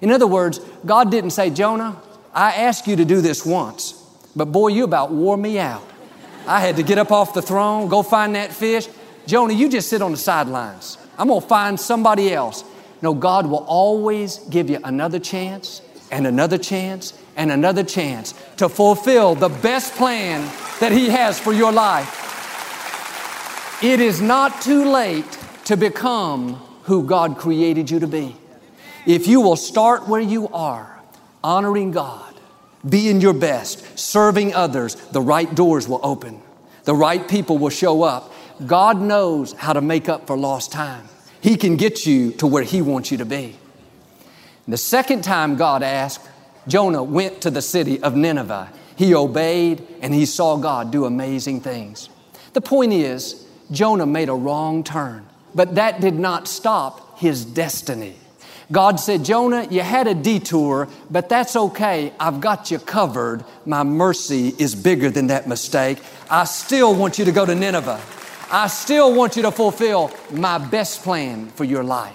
In 0.00 0.10
other 0.10 0.26
words, 0.26 0.60
God 0.84 1.10
didn't 1.10 1.30
say, 1.30 1.50
Jonah, 1.50 2.00
I 2.34 2.52
asked 2.52 2.86
you 2.86 2.96
to 2.96 3.04
do 3.04 3.20
this 3.20 3.46
once, 3.46 3.92
but 4.34 4.46
boy, 4.46 4.68
you 4.68 4.84
about 4.84 5.10
wore 5.10 5.36
me 5.36 5.58
out. 5.58 5.84
I 6.46 6.60
had 6.60 6.76
to 6.76 6.82
get 6.82 6.98
up 6.98 7.10
off 7.10 7.34
the 7.34 7.42
throne, 7.42 7.88
go 7.88 8.02
find 8.02 8.34
that 8.34 8.52
fish. 8.52 8.88
Jonah, 9.26 9.54
you 9.54 9.68
just 9.68 9.88
sit 9.88 10.02
on 10.02 10.12
the 10.12 10.16
sidelines. 10.16 10.98
I'm 11.18 11.28
going 11.28 11.40
to 11.40 11.46
find 11.46 11.80
somebody 11.80 12.32
else. 12.32 12.62
No, 13.02 13.14
God 13.14 13.46
will 13.46 13.64
always 13.66 14.38
give 14.50 14.70
you 14.70 14.78
another 14.84 15.18
chance 15.18 15.82
and 16.10 16.26
another 16.26 16.58
chance 16.58 17.18
and 17.36 17.50
another 17.50 17.82
chance 17.82 18.34
to 18.58 18.68
fulfill 18.68 19.34
the 19.34 19.48
best 19.48 19.94
plan 19.94 20.48
that 20.80 20.92
He 20.92 21.08
has 21.08 21.38
for 21.38 21.52
your 21.52 21.72
life. 21.72 22.24
It 23.82 24.00
is 24.00 24.20
not 24.20 24.62
too 24.62 24.90
late 24.90 25.38
to 25.66 25.76
become 25.76 26.54
who 26.84 27.04
God 27.04 27.36
created 27.36 27.90
you 27.90 28.00
to 28.00 28.06
be. 28.06 28.36
If 29.06 29.26
you 29.26 29.40
will 29.40 29.56
start 29.56 30.08
where 30.08 30.20
you 30.20 30.48
are, 30.48 31.00
honoring 31.42 31.90
God, 31.90 32.34
being 32.88 33.20
your 33.20 33.34
best, 33.34 33.98
serving 33.98 34.54
others, 34.54 34.94
the 35.12 35.20
right 35.20 35.52
doors 35.54 35.88
will 35.88 36.00
open. 36.02 36.40
The 36.84 36.94
right 36.94 37.26
people 37.28 37.58
will 37.58 37.70
show 37.70 38.02
up. 38.02 38.32
God 38.64 39.00
knows 39.00 39.52
how 39.52 39.72
to 39.72 39.80
make 39.80 40.08
up 40.08 40.26
for 40.26 40.36
lost 40.36 40.72
time. 40.72 41.04
He 41.40 41.56
can 41.56 41.76
get 41.76 42.06
you 42.06 42.32
to 42.32 42.46
where 42.46 42.62
He 42.62 42.80
wants 42.80 43.10
you 43.10 43.18
to 43.18 43.24
be. 43.24 43.56
The 44.68 44.76
second 44.76 45.22
time 45.22 45.56
God 45.56 45.82
asked, 45.82 46.28
Jonah 46.66 47.02
went 47.02 47.42
to 47.42 47.50
the 47.50 47.62
city 47.62 48.00
of 48.02 48.16
Nineveh. 48.16 48.72
He 48.96 49.14
obeyed 49.14 49.86
and 50.00 50.12
he 50.12 50.26
saw 50.26 50.56
God 50.56 50.90
do 50.90 51.04
amazing 51.04 51.60
things. 51.60 52.08
The 52.54 52.60
point 52.60 52.92
is, 52.92 53.46
Jonah 53.70 54.06
made 54.06 54.28
a 54.28 54.34
wrong 54.34 54.82
turn, 54.82 55.26
but 55.54 55.74
that 55.74 56.00
did 56.00 56.14
not 56.14 56.48
stop 56.48 57.18
his 57.18 57.44
destiny. 57.44 58.16
God 58.72 58.98
said, 58.98 59.24
Jonah, 59.24 59.66
you 59.70 59.82
had 59.82 60.08
a 60.08 60.14
detour, 60.14 60.88
but 61.08 61.28
that's 61.28 61.54
okay. 61.54 62.12
I've 62.18 62.40
got 62.40 62.70
you 62.70 62.78
covered. 62.78 63.44
My 63.64 63.84
mercy 63.84 64.54
is 64.58 64.74
bigger 64.74 65.08
than 65.08 65.28
that 65.28 65.46
mistake. 65.46 65.98
I 66.28 66.44
still 66.44 66.94
want 66.94 67.18
you 67.18 67.24
to 67.26 67.32
go 67.32 67.46
to 67.46 67.54
Nineveh. 67.54 68.00
I 68.50 68.66
still 68.68 69.14
want 69.14 69.36
you 69.36 69.42
to 69.42 69.52
fulfill 69.52 70.10
my 70.32 70.58
best 70.58 71.02
plan 71.02 71.48
for 71.50 71.64
your 71.64 71.84
life. 71.84 72.14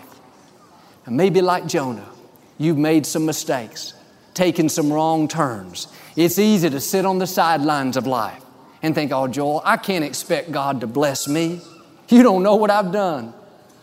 And 1.05 1.15
maybe 1.15 1.41
like 1.41 1.67
Jonah, 1.67 2.09
you've 2.57 2.77
made 2.77 3.05
some 3.05 3.25
mistakes, 3.25 3.93
taken 4.33 4.69
some 4.69 4.91
wrong 4.91 5.27
turns. 5.27 5.87
It's 6.15 6.39
easy 6.39 6.69
to 6.69 6.79
sit 6.79 7.05
on 7.05 7.19
the 7.19 7.27
sidelines 7.27 7.97
of 7.97 8.07
life 8.07 8.43
and 8.81 8.95
think, 8.95 9.11
oh, 9.11 9.27
Joel, 9.27 9.61
I 9.63 9.77
can't 9.77 10.03
expect 10.03 10.51
God 10.51 10.81
to 10.81 10.87
bless 10.87 11.27
me. 11.27 11.61
You 12.09 12.23
don't 12.23 12.43
know 12.43 12.55
what 12.55 12.71
I've 12.71 12.91
done. 12.91 13.33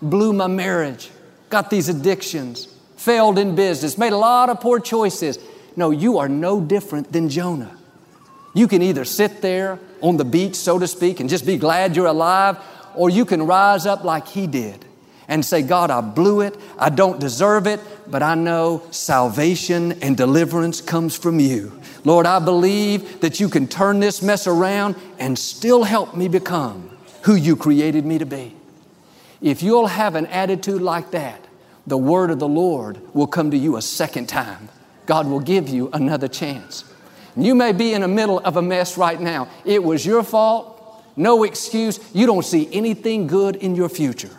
Blew 0.02 0.33
my 0.33 0.47
marriage, 0.47 1.11
got 1.50 1.71
these 1.71 1.88
addictions, 1.88 2.67
failed 2.97 3.38
in 3.38 3.55
business, 3.55 3.99
made 3.99 4.12
a 4.12 4.17
lot 4.19 4.49
of 4.49 4.61
poor 4.61 4.81
choices. 4.81 5.38
No, 5.76 5.90
you 5.90 6.19
are 6.19 6.28
no 6.28 6.61
different 6.61 7.12
than 7.12 7.28
Jonah. 7.28 7.76
You 8.55 8.69
can 8.69 8.83
either 8.83 9.05
sit 9.05 9.40
there 9.40 9.78
on 10.00 10.17
the 10.17 10.25
beach, 10.25 10.57
so 10.57 10.78
to 10.78 10.87
speak, 10.87 11.21
and 11.21 11.28
just 11.28 11.47
be 11.47 11.57
glad 11.57 11.97
you're 11.97 12.07
alive, 12.07 12.59
or 12.95 13.11
you 13.11 13.25
can 13.25 13.45
rise 13.45 13.87
up 13.87 14.05
like 14.05 14.26
he 14.26 14.47
did 14.47 14.85
and 15.29 15.45
say, 15.45 15.63
God, 15.63 15.91
I 15.91 16.01
blew 16.01 16.41
it. 16.41 16.57
I 16.79 16.89
don't 16.89 17.21
deserve 17.21 17.67
it, 17.67 17.81
but 18.11 18.23
I 18.23 18.35
know 18.35 18.83
salvation 18.91 19.93
and 20.03 20.17
deliverance 20.17 20.81
comes 20.81 21.17
from 21.17 21.39
you. 21.39 21.79
Lord, 22.05 22.27
I 22.27 22.39
believe 22.39 23.21
that 23.21 23.39
you 23.39 23.49
can 23.49 23.69
turn 23.69 24.01
this 24.01 24.23
mess 24.23 24.47
around 24.47 24.97
and 25.19 25.39
still 25.39 25.85
help 25.85 26.17
me 26.17 26.29
become 26.29 26.97
who 27.23 27.35
you 27.35 27.55
created 27.57 28.07
me 28.07 28.19
to 28.19 28.27
be. 28.27 28.55
If 29.43 29.63
you'll 29.63 29.87
have 29.87 30.15
an 30.15 30.27
attitude 30.27 30.81
like 30.81 31.11
that, 31.11 31.45
the 31.87 31.99
word 31.99 32.31
of 32.31 32.39
the 32.39 32.49
Lord 32.49 32.99
will 33.15 33.27
come 33.27 33.51
to 33.51 33.57
you 33.57 33.77
a 33.77 33.83
second 33.83 34.29
time. 34.29 34.69
God 35.07 35.27
will 35.27 35.41
give 35.41 35.69
you 35.69 35.91
another 35.93 36.29
chance. 36.29 36.85
You 37.37 37.55
may 37.55 37.73
be 37.73 37.95
in 37.95 38.01
the 38.01 38.09
middle 38.09 38.41
of 38.41 38.57
a 38.57 38.63
mess 38.63 38.99
right 38.99 39.21
now. 39.21 39.49
It 39.65 39.83
was 39.83 40.05
your 40.05 40.23
fault, 40.23 41.05
no 41.17 41.45
excuse. 41.45 42.01
You 42.13 42.27
don't 42.27 42.45
see 42.45 42.69
anything 42.73 43.27
good 43.27 43.57
in 43.57 43.75
your 43.75 43.89
future. 43.89 44.31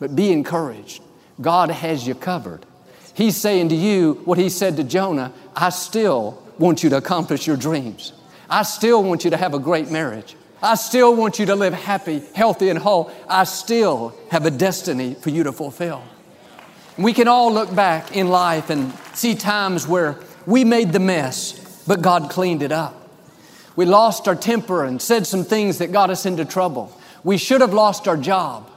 But 0.00 0.16
be 0.16 0.32
encouraged. 0.32 1.02
God 1.40 1.70
has 1.70 2.06
you 2.06 2.16
covered. 2.16 2.66
He's 3.14 3.36
saying 3.36 3.68
to 3.68 3.76
you 3.76 4.14
what 4.24 4.38
He 4.38 4.48
said 4.48 4.76
to 4.78 4.84
Jonah 4.84 5.32
I 5.54 5.68
still 5.68 6.42
want 6.58 6.82
you 6.82 6.90
to 6.90 6.96
accomplish 6.96 7.46
your 7.46 7.56
dreams. 7.56 8.12
I 8.48 8.64
still 8.64 9.04
want 9.04 9.24
you 9.24 9.30
to 9.30 9.36
have 9.36 9.54
a 9.54 9.58
great 9.58 9.90
marriage. 9.90 10.36
I 10.62 10.74
still 10.74 11.14
want 11.14 11.38
you 11.38 11.46
to 11.46 11.54
live 11.54 11.72
happy, 11.72 12.20
healthy, 12.34 12.68
and 12.68 12.78
whole. 12.78 13.10
I 13.28 13.44
still 13.44 14.14
have 14.30 14.44
a 14.44 14.50
destiny 14.50 15.14
for 15.14 15.30
you 15.30 15.44
to 15.44 15.52
fulfill. 15.52 16.02
We 16.98 17.14
can 17.14 17.28
all 17.28 17.52
look 17.52 17.74
back 17.74 18.14
in 18.14 18.28
life 18.28 18.68
and 18.68 18.92
see 19.14 19.34
times 19.34 19.88
where 19.88 20.18
we 20.44 20.64
made 20.64 20.92
the 20.92 21.00
mess, 21.00 21.82
but 21.86 22.02
God 22.02 22.30
cleaned 22.30 22.62
it 22.62 22.72
up. 22.72 22.96
We 23.74 23.86
lost 23.86 24.28
our 24.28 24.34
temper 24.34 24.84
and 24.84 25.00
said 25.00 25.26
some 25.26 25.44
things 25.44 25.78
that 25.78 25.92
got 25.92 26.10
us 26.10 26.26
into 26.26 26.44
trouble. 26.44 26.94
We 27.24 27.38
should 27.38 27.62
have 27.62 27.72
lost 27.72 28.06
our 28.06 28.16
job, 28.16 28.69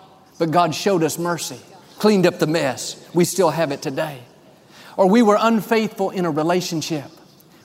but 0.44 0.52
God 0.52 0.76
showed 0.76 1.04
us 1.04 1.18
mercy, 1.18 1.58
cleaned 2.00 2.28
up 2.28 2.38
the 2.38 2.48
mess. 2.48 3.10
We 3.14 3.24
still 3.24 3.50
have 3.50 3.72
it 3.72 3.82
today. 3.82 4.20
Or 4.98 5.08
we 5.08 5.22
were 5.22 5.38
unfaithful 5.40 6.10
in 6.10 6.26
a 6.26 6.32
relationship. 6.32 7.06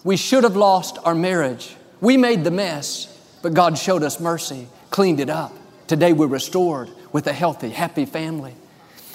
We 0.04 0.16
should 0.16 0.44
have 0.44 0.54
lost 0.54 0.97
our 1.02 1.16
marriage. 1.16 1.75
We 2.00 2.16
made 2.16 2.44
the 2.44 2.52
mess, 2.52 3.12
but 3.42 3.52
God 3.52 3.76
showed 3.76 4.04
us 4.04 4.20
mercy, 4.20 4.68
cleaned 4.90 5.18
it 5.18 5.28
up. 5.28 5.52
Today 5.88 6.12
we're 6.12 6.28
restored 6.28 6.88
with 7.11 7.26
a 7.26 7.32
healthy, 7.32 7.70
happy 7.70 8.04
family. 8.04 8.54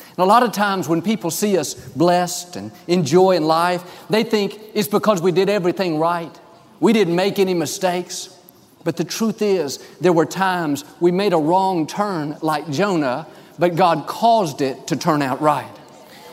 And 0.10 0.17
a 0.17 0.25
lot 0.25 0.43
of 0.43 0.51
times 0.51 0.89
when 0.89 1.01
people 1.01 1.32
see 1.32 1.58
us 1.58 1.74
blessed 1.74 2.58
and 2.58 2.70
enjoying 2.88 3.43
life, 3.43 4.05
they 4.10 4.25
think 4.25 4.60
it's 4.74 4.89
because 4.89 5.22
we 5.22 5.32
did 5.32 5.48
everything 5.48 6.00
right. 6.00 6.38
We 6.82 6.91
didn't 6.91 7.15
make 7.15 7.39
any 7.39 7.53
mistakes. 7.53 8.38
But 8.84 8.98
the 8.98 9.05
truth 9.05 9.41
is, 9.41 9.77
there 10.01 10.12
were 10.12 10.25
times 10.25 10.84
we 11.00 11.12
made 11.12 11.32
a 11.32 11.38
wrong 11.38 11.88
turn 11.88 12.36
like 12.41 12.70
Jonah, 12.70 13.25
but 13.60 13.75
God 13.75 14.07
caused 14.07 14.62
it 14.62 14.88
to 14.88 14.95
turn 14.95 15.22
out 15.22 15.41
right. 15.41 15.69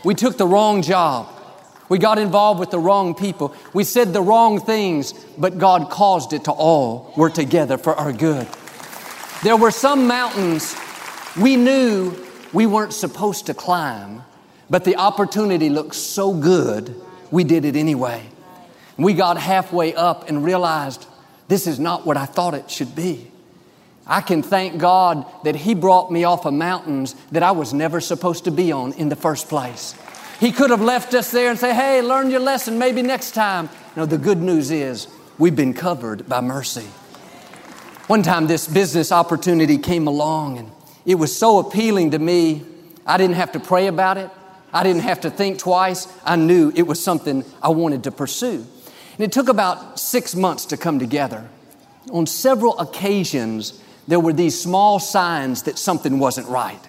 We 0.05 0.15
took 0.15 0.39
the 0.39 0.47
wrong 0.47 0.83
job. 0.83 1.29
We 1.89 1.99
got 1.99 2.19
involved 2.19 2.61
with 2.61 2.71
the 2.71 2.79
wrong 2.79 3.15
people. 3.15 3.55
We 3.75 3.85
said 3.85 4.13
the 4.13 4.23
wrong 4.23 4.61
things, 4.61 5.13
but 5.37 5.59
God 5.59 5.91
caused 5.91 6.33
it 6.33 6.45
to 6.45 6.53
all 6.53 7.13
work 7.17 7.35
together 7.35 7.77
for 7.77 7.95
our 7.95 8.13
good. 8.13 8.47
There 9.43 9.57
were 9.57 9.71
some 9.71 10.07
mountains 10.07 10.77
we 11.37 11.57
knew 11.57 12.15
we 12.53 12.67
weren't 12.67 12.93
supposed 12.93 13.47
to 13.47 13.55
climb, 13.55 14.23
but 14.69 14.85
the 14.85 14.97
opportunity 14.97 15.69
looked 15.69 15.95
so 15.95 16.35
good, 16.35 16.95
we 17.31 17.45
did 17.45 17.65
it 17.65 17.77
anyway. 17.77 18.23
We 18.97 19.15
got 19.15 19.39
halfway 19.39 19.95
up 19.95 20.29
and 20.29 20.45
realized 20.45 21.07
this 21.49 21.67
is 21.67 21.81
not 21.81 22.07
what 22.07 22.17
I 22.17 22.27
thought 22.27 22.55
it 22.55 22.71
should 22.71 22.95
be. 22.95 23.31
I 24.11 24.21
can 24.21 24.43
thank 24.43 24.79
God 24.79 25.25
that 25.45 25.55
He 25.55 25.73
brought 25.73 26.11
me 26.11 26.25
off 26.25 26.45
of 26.45 26.53
mountains 26.53 27.15
that 27.31 27.45
I 27.45 27.53
was 27.53 27.73
never 27.73 28.01
supposed 28.01 28.45
to 28.45 28.51
be 28.51 28.73
on 28.73 28.93
in 28.95 29.09
the 29.09 29.17
first 29.17 29.49
place. 29.49 29.95
He 30.41 30.51
could 30.51 30.71
have 30.71 30.81
left 30.81 31.15
us 31.15 31.31
there 31.31 31.49
and 31.49 31.59
say, 31.59 31.73
hey, 31.73 32.03
learn 32.03 32.29
your 32.29 32.41
lesson, 32.41 32.77
maybe 32.77 33.03
next 33.03 33.33
time. 33.33 33.69
No, 33.95 34.07
the 34.07 34.19
good 34.19 34.39
news 34.39 34.73
is 34.73 35.07
we've 35.39 35.55
been 35.55 35.75
covered 35.75 36.29
by 36.29 36.41
mercy. 36.41 36.89
One 38.09 38.25
time 38.25 38.49
this 38.49 38.67
business 38.67 39.13
opportunity 39.13 39.79
came 39.79 40.09
along 40.09 40.59
and 40.59 40.73
it 41.07 41.15
was 41.15 41.37
so 41.37 41.59
appealing 41.61 42.11
to 42.11 42.19
me, 42.19 42.65
I 43.07 43.17
didn't 43.17 43.37
have 43.37 43.53
to 43.53 43.61
pray 43.61 43.87
about 43.87 44.19
it. 44.19 44.29
I 44.73 44.83
didn't 44.83 45.03
have 45.03 45.21
to 45.21 45.31
think 45.31 45.59
twice. 45.59 46.09
I 46.25 46.35
knew 46.35 46.73
it 46.75 46.83
was 46.83 47.03
something 47.03 47.45
I 47.63 47.69
wanted 47.69 48.05
to 48.05 48.11
pursue. 48.11 48.67
And 49.15 49.21
it 49.21 49.31
took 49.31 49.49
about 49.49 50.01
six 50.01 50.35
months 50.35 50.65
to 50.67 50.77
come 50.77 50.99
together. 50.99 51.49
On 52.11 52.27
several 52.27 52.79
occasions, 52.79 53.81
there 54.09 54.21
were 54.21 54.33
these 54.33 54.61
small 54.61 54.99
signs 54.99 55.65
that 55.65 55.79
something 55.79 56.19
wasn't 56.19 56.49
right. 56.49 56.81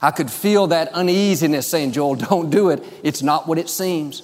I 0.00 0.10
could 0.10 0.30
feel 0.30 0.66
that 0.68 0.88
uneasiness 0.92 1.66
saying, 1.66 1.92
Joel, 1.92 2.14
don't 2.30 2.50
do 2.50 2.70
it. 2.70 2.82
It's 3.02 3.22
not 3.22 3.48
what 3.48 3.58
it 3.58 3.68
seems. 3.68 4.22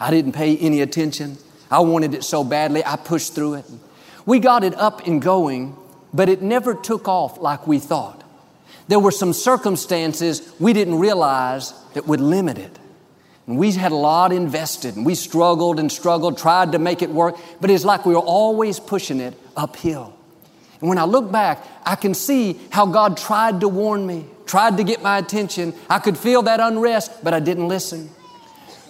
I 0.00 0.10
didn't 0.10 0.32
pay 0.32 0.56
any 0.56 0.80
attention. 0.80 1.38
I 1.70 1.80
wanted 1.80 2.14
it 2.14 2.24
so 2.24 2.44
badly, 2.44 2.84
I 2.84 2.96
pushed 2.96 3.34
through 3.34 3.54
it. 3.54 3.64
We 4.26 4.38
got 4.38 4.64
it 4.64 4.74
up 4.74 5.06
and 5.06 5.20
going, 5.20 5.76
but 6.12 6.28
it 6.28 6.42
never 6.42 6.74
took 6.74 7.08
off 7.08 7.38
like 7.38 7.66
we 7.66 7.78
thought. 7.78 8.22
There 8.88 8.98
were 8.98 9.10
some 9.10 9.32
circumstances 9.32 10.52
we 10.60 10.72
didn't 10.72 10.98
realize 10.98 11.72
that 11.94 12.06
would 12.06 12.20
limit 12.20 12.58
it. 12.58 12.78
And 13.46 13.58
we 13.58 13.72
had 13.72 13.92
a 13.92 13.96
lot 13.96 14.32
invested 14.32 14.96
and 14.96 15.04
we 15.04 15.14
struggled 15.14 15.78
and 15.78 15.90
struggled, 15.90 16.38
tried 16.38 16.72
to 16.72 16.78
make 16.78 17.02
it 17.02 17.10
work, 17.10 17.36
but 17.60 17.70
it's 17.70 17.84
like 17.84 18.06
we 18.06 18.14
were 18.14 18.20
always 18.20 18.80
pushing 18.80 19.20
it 19.20 19.34
uphill. 19.56 20.14
And 20.84 20.90
when 20.90 20.98
I 20.98 21.04
look 21.04 21.32
back, 21.32 21.66
I 21.86 21.94
can 21.94 22.12
see 22.12 22.60
how 22.68 22.84
God 22.84 23.16
tried 23.16 23.60
to 23.60 23.68
warn 23.68 24.06
me, 24.06 24.26
tried 24.44 24.76
to 24.76 24.84
get 24.84 25.00
my 25.00 25.16
attention. 25.16 25.72
I 25.88 25.98
could 25.98 26.18
feel 26.18 26.42
that 26.42 26.60
unrest, 26.60 27.24
but 27.24 27.32
I 27.32 27.40
didn't 27.40 27.68
listen. 27.68 28.10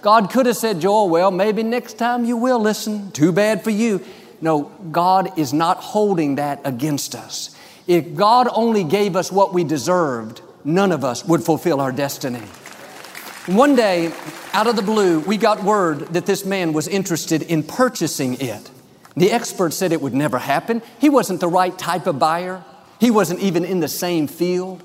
God 0.02 0.28
could 0.28 0.46
have 0.46 0.56
said, 0.56 0.80
Joel, 0.80 1.08
well, 1.08 1.30
maybe 1.30 1.62
next 1.62 1.92
time 1.92 2.24
you 2.24 2.36
will 2.36 2.58
listen. 2.58 3.12
Too 3.12 3.30
bad 3.30 3.62
for 3.62 3.70
you. 3.70 4.04
No, 4.40 4.72
God 4.90 5.38
is 5.38 5.52
not 5.52 5.76
holding 5.76 6.34
that 6.34 6.62
against 6.64 7.14
us. 7.14 7.56
If 7.86 8.16
God 8.16 8.48
only 8.50 8.82
gave 8.82 9.14
us 9.14 9.30
what 9.30 9.54
we 9.54 9.62
deserved, 9.62 10.40
none 10.64 10.90
of 10.90 11.04
us 11.04 11.24
would 11.24 11.44
fulfill 11.44 11.80
our 11.80 11.92
destiny. 11.92 12.42
One 13.46 13.76
day, 13.76 14.12
out 14.52 14.66
of 14.66 14.74
the 14.74 14.82
blue, 14.82 15.20
we 15.20 15.36
got 15.36 15.62
word 15.62 16.00
that 16.14 16.26
this 16.26 16.44
man 16.44 16.72
was 16.72 16.88
interested 16.88 17.42
in 17.42 17.62
purchasing 17.62 18.34
it. 18.40 18.68
The 19.16 19.30
expert 19.30 19.72
said 19.72 19.92
it 19.92 20.02
would 20.02 20.14
never 20.14 20.38
happen. 20.38 20.82
He 20.98 21.08
wasn't 21.08 21.40
the 21.40 21.48
right 21.48 21.76
type 21.78 22.06
of 22.06 22.18
buyer. 22.18 22.64
He 23.00 23.10
wasn't 23.10 23.40
even 23.40 23.64
in 23.64 23.80
the 23.80 23.88
same 23.88 24.26
field. 24.26 24.82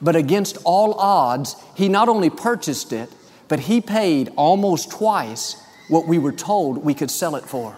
But 0.00 0.16
against 0.16 0.58
all 0.64 0.94
odds, 0.94 1.56
he 1.74 1.88
not 1.88 2.08
only 2.08 2.30
purchased 2.30 2.92
it, 2.92 3.10
but 3.48 3.60
he 3.60 3.80
paid 3.80 4.32
almost 4.36 4.90
twice 4.90 5.56
what 5.88 6.06
we 6.06 6.18
were 6.18 6.32
told 6.32 6.84
we 6.84 6.94
could 6.94 7.10
sell 7.10 7.36
it 7.36 7.44
for. 7.44 7.76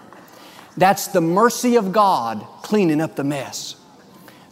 That's 0.76 1.08
the 1.08 1.20
mercy 1.20 1.76
of 1.76 1.92
God 1.92 2.46
cleaning 2.62 3.00
up 3.00 3.16
the 3.16 3.24
mess. 3.24 3.76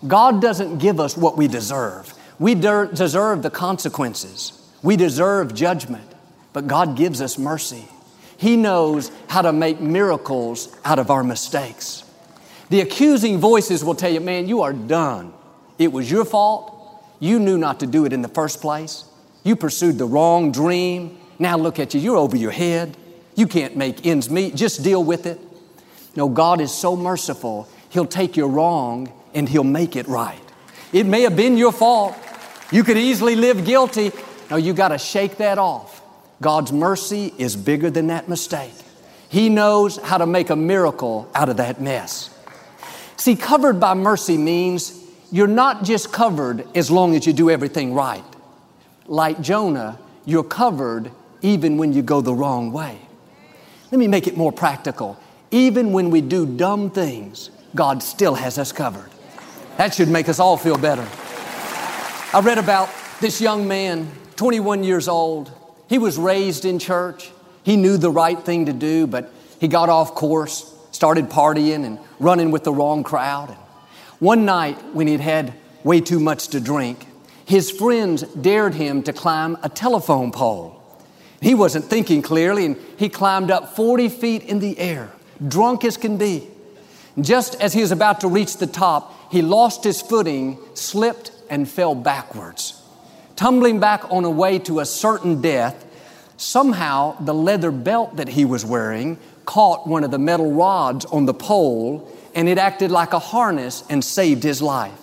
God 0.06 0.40
doesn't 0.40 0.78
give 0.78 1.00
us 1.00 1.16
what 1.16 1.36
we 1.36 1.48
deserve. 1.48 2.14
We 2.38 2.54
de- 2.54 2.88
deserve 2.92 3.42
the 3.42 3.50
consequences. 3.50 4.60
We 4.82 4.96
deserve 4.96 5.54
judgment, 5.54 6.10
but 6.52 6.66
God 6.66 6.96
gives 6.96 7.20
us 7.20 7.38
mercy. 7.38 7.88
He 8.36 8.56
knows 8.56 9.10
how 9.28 9.42
to 9.42 9.52
make 9.52 9.80
miracles 9.80 10.74
out 10.84 10.98
of 10.98 11.10
our 11.10 11.24
mistakes. 11.24 12.04
The 12.70 12.80
accusing 12.80 13.38
voices 13.38 13.84
will 13.84 13.94
tell 13.94 14.10
you, 14.12 14.20
man, 14.20 14.48
you 14.48 14.62
are 14.62 14.72
done. 14.72 15.32
It 15.78 15.92
was 15.92 16.10
your 16.10 16.24
fault. 16.24 16.70
You 17.20 17.38
knew 17.38 17.58
not 17.58 17.80
to 17.80 17.86
do 17.86 18.04
it 18.04 18.12
in 18.12 18.22
the 18.22 18.28
first 18.28 18.60
place. 18.60 19.04
You 19.44 19.56
pursued 19.56 19.98
the 19.98 20.06
wrong 20.06 20.52
dream. 20.52 21.18
Now 21.38 21.56
look 21.56 21.78
at 21.78 21.94
you. 21.94 22.00
You're 22.00 22.16
over 22.16 22.36
your 22.36 22.50
head. 22.50 22.96
You 23.34 23.46
can't 23.46 23.76
make 23.76 24.06
ends 24.06 24.30
meet. 24.30 24.54
Just 24.54 24.82
deal 24.82 25.02
with 25.02 25.26
it. 25.26 25.40
No, 26.16 26.28
God 26.28 26.60
is 26.60 26.72
so 26.72 26.96
merciful. 26.96 27.68
He'll 27.90 28.06
take 28.06 28.36
your 28.36 28.48
wrong 28.48 29.12
and 29.34 29.48
He'll 29.48 29.64
make 29.64 29.96
it 29.96 30.06
right. 30.06 30.40
It 30.92 31.06
may 31.06 31.22
have 31.22 31.36
been 31.36 31.56
your 31.56 31.72
fault. 31.72 32.16
You 32.70 32.84
could 32.84 32.96
easily 32.96 33.36
live 33.36 33.64
guilty, 33.64 34.10
no, 34.50 34.56
you 34.56 34.72
got 34.72 34.88
to 34.88 34.98
shake 34.98 35.38
that 35.38 35.58
off. 35.58 36.02
God's 36.40 36.72
mercy 36.72 37.32
is 37.38 37.56
bigger 37.56 37.90
than 37.90 38.08
that 38.08 38.28
mistake. 38.28 38.72
He 39.28 39.48
knows 39.48 39.96
how 39.96 40.18
to 40.18 40.26
make 40.26 40.50
a 40.50 40.56
miracle 40.56 41.28
out 41.34 41.48
of 41.48 41.56
that 41.56 41.80
mess. 41.80 42.30
See, 43.16 43.36
covered 43.36 43.80
by 43.80 43.94
mercy 43.94 44.36
means 44.36 45.00
you're 45.32 45.46
not 45.46 45.84
just 45.84 46.12
covered 46.12 46.66
as 46.76 46.90
long 46.90 47.16
as 47.16 47.26
you 47.26 47.32
do 47.32 47.50
everything 47.50 47.94
right. 47.94 48.24
Like 49.06 49.40
Jonah, 49.40 49.98
you're 50.24 50.44
covered 50.44 51.10
even 51.42 51.76
when 51.76 51.92
you 51.92 52.02
go 52.02 52.20
the 52.20 52.34
wrong 52.34 52.72
way. 52.72 52.98
Let 53.90 53.98
me 53.98 54.08
make 54.08 54.26
it 54.26 54.36
more 54.36 54.52
practical. 54.52 55.18
Even 55.50 55.92
when 55.92 56.10
we 56.10 56.20
do 56.20 56.46
dumb 56.46 56.90
things, 56.90 57.50
God 57.74 58.02
still 58.02 58.34
has 58.34 58.58
us 58.58 58.72
covered. 58.72 59.10
That 59.76 59.94
should 59.94 60.08
make 60.08 60.28
us 60.28 60.38
all 60.38 60.56
feel 60.56 60.78
better. 60.78 61.06
I 62.32 62.40
read 62.40 62.58
about 62.58 62.88
this 63.20 63.40
young 63.40 63.66
man 63.68 64.10
21 64.36 64.84
years 64.84 65.08
old. 65.08 65.52
He 65.88 65.98
was 65.98 66.18
raised 66.18 66.64
in 66.64 66.78
church. 66.78 67.30
He 67.62 67.76
knew 67.76 67.96
the 67.96 68.10
right 68.10 68.38
thing 68.38 68.66
to 68.66 68.72
do, 68.72 69.06
but 69.06 69.32
he 69.60 69.68
got 69.68 69.88
off 69.88 70.14
course, 70.14 70.74
started 70.92 71.28
partying 71.28 71.84
and 71.84 71.98
running 72.18 72.50
with 72.50 72.64
the 72.64 72.72
wrong 72.72 73.02
crowd. 73.02 73.50
And 73.50 73.58
one 74.18 74.44
night, 74.44 74.78
when 74.94 75.06
he'd 75.06 75.20
had 75.20 75.54
way 75.82 76.00
too 76.00 76.20
much 76.20 76.48
to 76.48 76.60
drink, 76.60 77.06
his 77.44 77.70
friends 77.70 78.22
dared 78.22 78.74
him 78.74 79.02
to 79.02 79.12
climb 79.12 79.58
a 79.62 79.68
telephone 79.68 80.32
pole. 80.32 80.82
He 81.40 81.54
wasn't 81.54 81.84
thinking 81.84 82.22
clearly, 82.22 82.64
and 82.64 82.76
he 82.96 83.10
climbed 83.10 83.50
up 83.50 83.76
40 83.76 84.08
feet 84.08 84.44
in 84.44 84.60
the 84.60 84.78
air, 84.78 85.10
drunk 85.46 85.84
as 85.84 85.98
can 85.98 86.16
be. 86.16 86.48
Just 87.20 87.60
as 87.60 87.74
he 87.74 87.82
was 87.82 87.92
about 87.92 88.20
to 88.20 88.28
reach 88.28 88.56
the 88.56 88.66
top, 88.66 89.30
he 89.30 89.42
lost 89.42 89.84
his 89.84 90.00
footing, 90.00 90.58
slipped, 90.72 91.32
and 91.50 91.68
fell 91.68 91.94
backwards 91.94 92.83
tumbling 93.36 93.80
back 93.80 94.10
on 94.10 94.24
a 94.24 94.30
way 94.30 94.58
to 94.60 94.80
a 94.80 94.86
certain 94.86 95.40
death, 95.40 95.84
somehow 96.36 97.16
the 97.20 97.34
leather 97.34 97.70
belt 97.70 98.16
that 98.16 98.28
he 98.28 98.44
was 98.44 98.64
wearing 98.64 99.18
caught 99.44 99.86
one 99.86 100.04
of 100.04 100.10
the 100.10 100.18
metal 100.18 100.52
rods 100.52 101.04
on 101.06 101.26
the 101.26 101.34
pole 101.34 102.10
and 102.34 102.48
it 102.48 102.58
acted 102.58 102.90
like 102.90 103.12
a 103.12 103.18
harness 103.18 103.84
and 103.88 104.04
saved 104.04 104.42
his 104.42 104.60
life. 104.60 104.98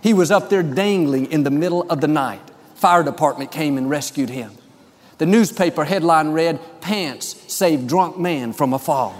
He 0.00 0.12
was 0.14 0.30
up 0.30 0.50
there 0.50 0.62
dangling 0.62 1.32
in 1.32 1.42
the 1.42 1.50
middle 1.50 1.82
of 1.90 2.00
the 2.00 2.08
night. 2.08 2.42
Fire 2.74 3.02
department 3.02 3.50
came 3.50 3.78
and 3.78 3.90
rescued 3.90 4.30
him. 4.30 4.52
The 5.18 5.26
newspaper 5.26 5.84
headline 5.84 6.30
read, 6.30 6.60
Pants 6.80 7.52
Save 7.52 7.88
Drunk 7.88 8.18
Man 8.18 8.52
from 8.52 8.72
a 8.72 8.78
Fall. 8.78 9.14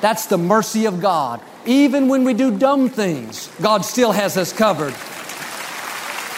That's 0.00 0.26
the 0.26 0.38
mercy 0.38 0.86
of 0.86 1.00
God. 1.00 1.40
Even 1.64 2.08
when 2.08 2.24
we 2.24 2.34
do 2.34 2.58
dumb 2.58 2.88
things, 2.88 3.48
God 3.60 3.84
still 3.84 4.10
has 4.10 4.36
us 4.36 4.52
covered. 4.52 4.94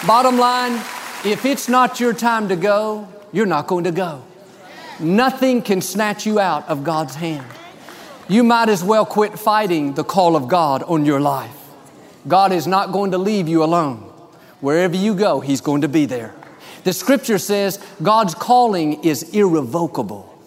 Bottom 0.07 0.37
line, 0.37 0.73
if 1.25 1.47
it's 1.47 1.67
not 1.67 1.99
your 1.99 2.13
time 2.13 2.49
to 2.51 2.57
go, 2.57 3.09
you're 3.33 3.47
not 3.47 3.67
going 3.67 3.85
to 3.85 3.91
go. 3.91 4.23
Nothing 5.01 5.63
can 5.63 5.81
snatch 5.81 6.27
you 6.27 6.39
out 6.39 6.69
of 6.69 6.85
God's 6.85 7.15
hand. 7.15 7.47
You 8.29 8.45
might 8.45 8.69
as 8.69 8.85
well 8.85 9.07
quit 9.07 9.39
fighting 9.39 9.95
the 9.95 10.05
call 10.05 10.37
of 10.37 10.47
God 10.47 10.83
on 10.83 11.07
your 11.07 11.21
life. 11.21 11.57
God 12.29 12.53
is 12.53 12.67
not 12.67 12.93
going 12.93 13.13
to 13.13 13.19
leave 13.19 13.49
you 13.49 13.65
alone. 13.65 13.99
Wherever 14.61 14.95
you 14.95 15.15
go, 15.15 15.41
He's 15.41 15.63
going 15.63 15.81
to 15.81 15.89
be 15.89 16.05
there. 16.05 16.35
The 16.85 16.93
scripture 16.93 17.39
says 17.39 17.83
God's 18.03 18.35
calling 18.35 19.05
is 19.05 19.23
irrevocable. 19.35 20.39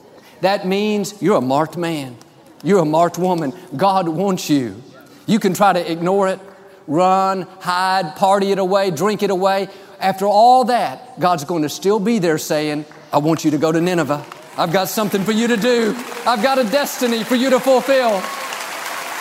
That 0.41 0.67
means 0.67 1.19
you're 1.19 1.37
a 1.37 1.41
marked 1.41 1.77
man. 1.77 2.15
You're 2.63 2.83
a 2.83 2.85
marked 2.85 3.17
woman. 3.17 3.53
God 3.75 4.07
wants 4.07 4.51
you. 4.51 4.83
You 5.25 5.39
can 5.39 5.55
try 5.55 5.73
to 5.73 5.91
ignore 5.91 6.27
it, 6.27 6.39
run, 6.87 7.43
hide, 7.59 8.15
party 8.15 8.51
it 8.51 8.59
away, 8.59 8.91
drink 8.91 9.23
it 9.23 9.29
away. 9.29 9.67
After 9.99 10.25
all 10.25 10.65
that, 10.65 11.19
God's 11.19 11.43
going 11.43 11.63
to 11.63 11.69
still 11.69 11.99
be 11.99 12.19
there 12.19 12.37
saying, 12.37 12.85
I 13.11 13.17
want 13.17 13.45
you 13.45 13.51
to 13.51 13.57
go 13.57 13.71
to 13.71 13.81
Nineveh. 13.81 14.25
I've 14.57 14.73
got 14.73 14.87
something 14.89 15.23
for 15.23 15.31
you 15.31 15.47
to 15.47 15.57
do. 15.57 15.93
I've 16.25 16.41
got 16.41 16.57
a 16.57 16.63
destiny 16.63 17.23
for 17.23 17.35
you 17.35 17.49
to 17.51 17.59
fulfill. 17.59 18.21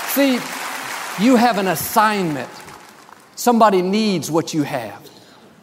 See, 0.08 0.34
you 1.22 1.36
have 1.36 1.58
an 1.58 1.68
assignment. 1.68 2.48
Somebody 3.34 3.82
needs 3.82 4.30
what 4.30 4.54
you 4.54 4.62
have. 4.62 5.08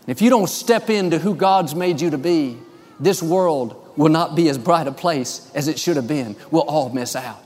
If 0.06 0.22
you 0.22 0.30
don't 0.30 0.50
step 0.50 0.90
into 0.90 1.18
who 1.18 1.34
God's 1.34 1.74
made 1.74 2.02
you 2.02 2.10
to 2.12 2.18
be, 2.18 2.58
this 3.00 3.24
world 3.24 3.80
will 3.96 4.10
not 4.10 4.36
be 4.36 4.50
as 4.50 4.58
bright 4.58 4.88
a 4.88 4.92
place 4.92 5.50
as 5.56 5.68
it 5.68 5.80
should 5.80 5.96
have 5.96 6.08
been. 6.08 6.36
We'll 6.52 6.64
all 6.64 6.90
miss 6.90 7.16
out. 7.16 7.46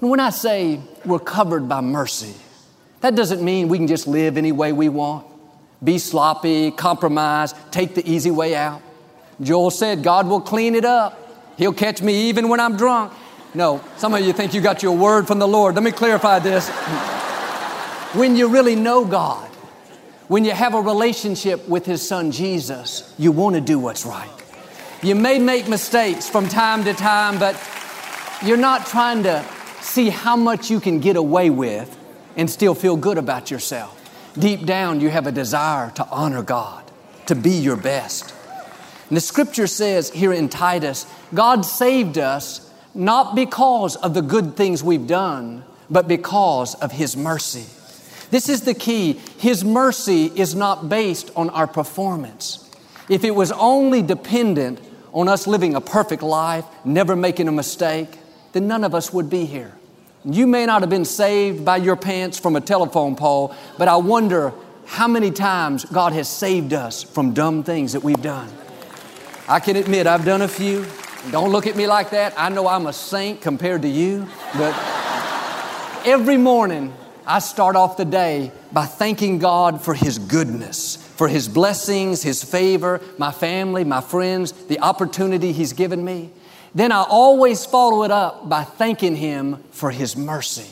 And 0.00 0.10
when 0.10 0.20
I 0.20 0.30
say 0.30 0.80
we're 1.04 1.18
covered 1.18 1.68
by 1.68 1.80
mercy, 1.80 2.34
that 3.00 3.14
doesn't 3.14 3.42
mean 3.42 3.68
we 3.68 3.78
can 3.78 3.86
just 3.86 4.06
live 4.06 4.36
any 4.36 4.52
way 4.52 4.72
we 4.72 4.88
want, 4.88 5.26
be 5.82 5.98
sloppy, 5.98 6.70
compromise, 6.70 7.54
take 7.70 7.94
the 7.94 8.08
easy 8.08 8.30
way 8.30 8.54
out. 8.54 8.82
Joel 9.40 9.70
said, 9.70 10.02
God 10.02 10.26
will 10.26 10.40
clean 10.40 10.74
it 10.74 10.84
up. 10.84 11.16
He'll 11.56 11.72
catch 11.72 12.02
me 12.02 12.28
even 12.28 12.48
when 12.48 12.60
I'm 12.60 12.76
drunk. 12.76 13.12
No, 13.54 13.82
some 13.96 14.14
of 14.14 14.20
you 14.20 14.32
think 14.32 14.54
you 14.54 14.60
got 14.60 14.82
your 14.82 14.96
word 14.96 15.26
from 15.26 15.38
the 15.38 15.48
Lord. 15.48 15.74
Let 15.74 15.82
me 15.82 15.92
clarify 15.92 16.38
this. 16.38 16.68
when 18.14 18.36
you 18.36 18.48
really 18.48 18.76
know 18.76 19.04
God, 19.04 19.48
when 20.28 20.44
you 20.44 20.52
have 20.52 20.74
a 20.74 20.80
relationship 20.80 21.66
with 21.68 21.86
His 21.86 22.06
Son 22.06 22.30
Jesus, 22.30 23.12
you 23.18 23.32
want 23.32 23.56
to 23.56 23.60
do 23.60 23.78
what's 23.78 24.04
right. 24.06 24.30
You 25.02 25.14
may 25.14 25.38
make 25.38 25.68
mistakes 25.68 26.28
from 26.28 26.46
time 26.48 26.84
to 26.84 26.92
time, 26.92 27.38
but 27.38 27.58
you're 28.44 28.58
not 28.58 28.86
trying 28.86 29.22
to 29.22 29.44
see 29.80 30.10
how 30.10 30.36
much 30.36 30.70
you 30.70 30.78
can 30.78 31.00
get 31.00 31.16
away 31.16 31.48
with 31.50 31.96
and 32.36 32.48
still 32.48 32.74
feel 32.74 32.96
good 32.96 33.18
about 33.18 33.50
yourself. 33.50 33.96
Deep 34.38 34.64
down, 34.64 35.00
you 35.00 35.08
have 35.08 35.26
a 35.26 35.32
desire 35.32 35.90
to 35.92 36.06
honor 36.08 36.42
God, 36.42 36.84
to 37.26 37.34
be 37.34 37.52
your 37.52 37.76
best. 37.76 38.34
And 39.08 39.16
the 39.16 39.20
scripture 39.20 39.66
says 39.66 40.10
here 40.10 40.32
in 40.32 40.48
Titus, 40.48 41.06
God 41.34 41.64
saved 41.64 42.16
us 42.16 42.70
not 42.94 43.34
because 43.34 43.96
of 43.96 44.14
the 44.14 44.22
good 44.22 44.56
things 44.56 44.82
we've 44.82 45.06
done, 45.06 45.64
but 45.90 46.06
because 46.06 46.74
of 46.76 46.92
His 46.92 47.16
mercy. 47.16 47.66
This 48.30 48.48
is 48.48 48.62
the 48.62 48.74
key. 48.74 49.14
His 49.38 49.64
mercy 49.64 50.26
is 50.26 50.54
not 50.54 50.88
based 50.88 51.30
on 51.34 51.50
our 51.50 51.66
performance. 51.66 52.68
If 53.08 53.24
it 53.24 53.32
was 53.32 53.50
only 53.52 54.02
dependent 54.02 54.80
on 55.12 55.28
us 55.28 55.48
living 55.48 55.74
a 55.74 55.80
perfect 55.80 56.22
life, 56.22 56.64
never 56.84 57.16
making 57.16 57.48
a 57.48 57.52
mistake, 57.52 58.18
then 58.52 58.68
none 58.68 58.84
of 58.84 58.94
us 58.94 59.12
would 59.12 59.28
be 59.28 59.46
here. 59.46 59.74
You 60.24 60.46
may 60.46 60.66
not 60.66 60.82
have 60.82 60.90
been 60.90 61.06
saved 61.06 61.64
by 61.64 61.78
your 61.78 61.96
pants 61.96 62.38
from 62.38 62.54
a 62.54 62.60
telephone 62.60 63.16
pole, 63.16 63.54
but 63.78 63.88
I 63.88 63.96
wonder 63.96 64.52
how 64.84 65.08
many 65.08 65.30
times 65.30 65.86
God 65.86 66.12
has 66.12 66.28
saved 66.28 66.74
us 66.74 67.02
from 67.02 67.32
dumb 67.32 67.62
things 67.62 67.94
that 67.94 68.02
we've 68.02 68.20
done. 68.20 68.50
I 69.48 69.60
can 69.60 69.76
admit 69.76 70.06
I've 70.06 70.26
done 70.26 70.42
a 70.42 70.48
few. 70.48 70.84
Don't 71.30 71.50
look 71.50 71.66
at 71.66 71.74
me 71.74 71.86
like 71.86 72.10
that. 72.10 72.34
I 72.36 72.50
know 72.50 72.68
I'm 72.68 72.86
a 72.86 72.92
saint 72.92 73.40
compared 73.40 73.82
to 73.82 73.88
you, 73.88 74.28
but 74.58 74.74
every 76.04 76.36
morning 76.36 76.92
I 77.26 77.38
start 77.38 77.74
off 77.74 77.96
the 77.96 78.04
day 78.04 78.52
by 78.72 78.84
thanking 78.84 79.38
God 79.38 79.80
for 79.80 79.94
His 79.94 80.18
goodness, 80.18 80.96
for 80.96 81.28
His 81.28 81.48
blessings, 81.48 82.22
His 82.22 82.44
favor, 82.44 83.00
my 83.16 83.32
family, 83.32 83.84
my 83.84 84.02
friends, 84.02 84.52
the 84.52 84.80
opportunity 84.80 85.52
He's 85.52 85.72
given 85.72 86.04
me, 86.04 86.30
then 86.74 86.92
I 86.92 87.02
always 87.02 87.64
follow 87.64 88.04
it 88.04 88.10
up 88.10 88.48
by 88.48 88.64
thanking 88.64 89.16
Him 89.16 89.62
for 89.70 89.90
His 89.90 90.16
mercy. 90.16 90.68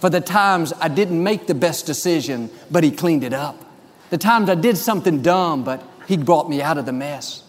For 0.00 0.10
the 0.10 0.20
times 0.20 0.72
I 0.80 0.88
didn't 0.88 1.22
make 1.22 1.46
the 1.46 1.54
best 1.54 1.86
decision, 1.86 2.50
but 2.70 2.84
He 2.84 2.90
cleaned 2.90 3.24
it 3.24 3.32
up. 3.32 3.64
The 4.10 4.18
times 4.18 4.48
I 4.48 4.54
did 4.54 4.76
something 4.76 5.22
dumb, 5.22 5.64
but 5.64 5.82
He 6.06 6.16
brought 6.16 6.48
me 6.48 6.62
out 6.62 6.78
of 6.78 6.86
the 6.86 6.92
mess. 6.92 7.42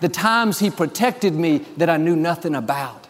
The 0.00 0.08
times 0.08 0.58
He 0.58 0.70
protected 0.70 1.34
me 1.34 1.58
that 1.76 1.90
I 1.90 1.96
knew 1.96 2.16
nothing 2.16 2.54
about. 2.54 3.06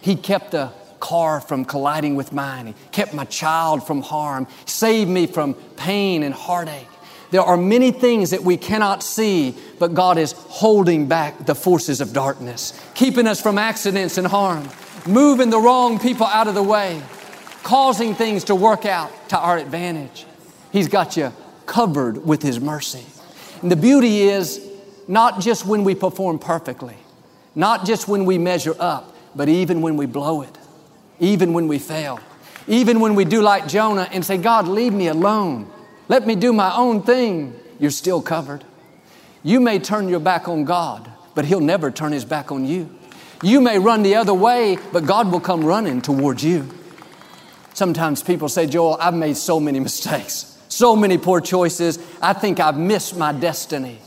He 0.00 0.16
kept 0.16 0.50
the 0.52 0.72
car 1.00 1.40
from 1.40 1.64
colliding 1.64 2.14
with 2.14 2.32
mine. 2.32 2.68
He 2.68 2.74
kept 2.92 3.12
my 3.12 3.24
child 3.24 3.86
from 3.86 4.02
harm, 4.02 4.46
saved 4.66 5.10
me 5.10 5.26
from 5.26 5.54
pain 5.76 6.22
and 6.22 6.32
heartache. 6.32 6.86
There 7.32 7.42
are 7.42 7.56
many 7.56 7.90
things 7.90 8.30
that 8.30 8.44
we 8.44 8.56
cannot 8.56 9.02
see, 9.02 9.56
but 9.80 9.94
God 9.94 10.18
is 10.18 10.32
holding 10.32 11.08
back 11.08 11.44
the 11.44 11.56
forces 11.56 12.00
of 12.00 12.12
darkness, 12.12 12.80
keeping 12.94 13.26
us 13.26 13.40
from 13.40 13.58
accidents 13.58 14.18
and 14.18 14.26
harm, 14.26 14.68
moving 15.06 15.50
the 15.50 15.58
wrong 15.58 15.98
people 15.98 16.26
out 16.26 16.46
of 16.46 16.54
the 16.54 16.62
way, 16.62 17.02
causing 17.64 18.14
things 18.14 18.44
to 18.44 18.54
work 18.54 18.86
out 18.86 19.10
to 19.30 19.36
our 19.36 19.58
advantage. 19.58 20.26
He's 20.70 20.86
got 20.86 21.16
you 21.16 21.32
covered 21.66 22.24
with 22.24 22.42
His 22.42 22.60
mercy. 22.60 23.04
And 23.62 23.72
the 23.72 23.76
beauty 23.76 24.20
is 24.22 24.64
not 25.08 25.40
just 25.40 25.66
when 25.66 25.82
we 25.82 25.96
perform 25.96 26.38
perfectly, 26.38 26.96
not 27.56 27.84
just 27.84 28.06
when 28.06 28.24
we 28.24 28.38
measure 28.38 28.76
up, 28.78 29.16
but 29.34 29.48
even 29.48 29.80
when 29.80 29.96
we 29.96 30.06
blow 30.06 30.42
it 30.42 30.56
even 31.22 31.52
when 31.52 31.68
we 31.68 31.78
fail, 31.78 32.20
even 32.66 33.00
when 33.00 33.14
we 33.14 33.24
do 33.24 33.40
like 33.40 33.68
Jonah 33.68 34.08
and 34.12 34.24
say, 34.24 34.36
God, 34.36 34.66
leave 34.66 34.92
me 34.92 35.06
alone. 35.06 35.70
Let 36.12 36.26
me 36.26 36.34
do 36.34 36.52
my 36.52 36.76
own 36.76 37.02
thing. 37.04 37.58
You're 37.78 37.90
still 37.90 38.20
covered. 38.20 38.64
You 39.42 39.60
may 39.60 39.78
turn 39.78 40.10
your 40.10 40.20
back 40.20 40.46
on 40.46 40.64
God, 40.64 41.10
but 41.34 41.46
He'll 41.46 41.58
never 41.58 41.90
turn 41.90 42.12
His 42.12 42.26
back 42.26 42.52
on 42.52 42.66
you. 42.66 42.94
You 43.42 43.62
may 43.62 43.78
run 43.78 44.02
the 44.02 44.16
other 44.16 44.34
way, 44.34 44.76
but 44.92 45.06
God 45.06 45.32
will 45.32 45.40
come 45.40 45.64
running 45.64 46.02
towards 46.02 46.44
you. 46.44 46.68
Sometimes 47.72 48.22
people 48.22 48.50
say, 48.50 48.66
Joel, 48.66 48.98
I've 49.00 49.14
made 49.14 49.38
so 49.38 49.58
many 49.58 49.80
mistakes, 49.80 50.58
so 50.68 50.94
many 50.94 51.16
poor 51.16 51.40
choices. 51.40 51.98
I 52.20 52.34
think 52.34 52.60
I've 52.60 52.76
missed 52.76 53.16
my 53.16 53.32
destiny. 53.32 53.98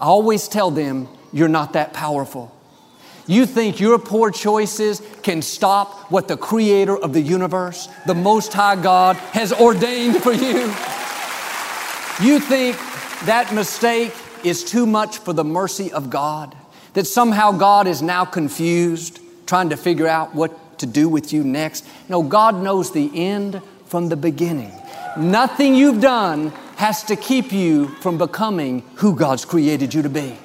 I 0.00 0.06
always 0.06 0.48
tell 0.48 0.72
them, 0.72 1.06
You're 1.32 1.46
not 1.46 1.74
that 1.74 1.92
powerful. 1.92 2.52
You 3.28 3.46
think 3.46 3.78
your 3.78 4.00
poor 4.00 4.32
choices 4.32 5.00
can 5.22 5.42
stop 5.42 6.10
what 6.10 6.26
the 6.26 6.36
creator 6.36 6.96
of 6.96 7.12
the 7.12 7.20
universe, 7.20 7.88
the 8.04 8.16
Most 8.16 8.52
High 8.52 8.82
God, 8.82 9.14
has 9.30 9.52
ordained 9.52 10.20
for 10.24 10.32
you? 10.32 10.74
You 12.22 12.40
think 12.40 12.76
that 13.26 13.52
mistake 13.52 14.14
is 14.42 14.64
too 14.64 14.86
much 14.86 15.18
for 15.18 15.34
the 15.34 15.44
mercy 15.44 15.92
of 15.92 16.08
God? 16.08 16.56
That 16.94 17.06
somehow 17.06 17.52
God 17.52 17.86
is 17.86 18.00
now 18.00 18.24
confused, 18.24 19.20
trying 19.46 19.68
to 19.68 19.76
figure 19.76 20.08
out 20.08 20.34
what 20.34 20.78
to 20.78 20.86
do 20.86 21.10
with 21.10 21.32
you 21.34 21.44
next? 21.44 21.86
No, 22.08 22.22
God 22.22 22.62
knows 22.62 22.90
the 22.90 23.10
end 23.14 23.60
from 23.84 24.08
the 24.08 24.16
beginning. 24.16 24.72
Nothing 25.18 25.74
you've 25.74 26.00
done 26.00 26.48
has 26.76 27.04
to 27.04 27.16
keep 27.16 27.52
you 27.52 27.88
from 27.88 28.16
becoming 28.16 28.82
who 28.96 29.14
God's 29.14 29.44
created 29.44 29.92
you 29.92 30.00
to 30.00 30.08
be. 30.08 30.38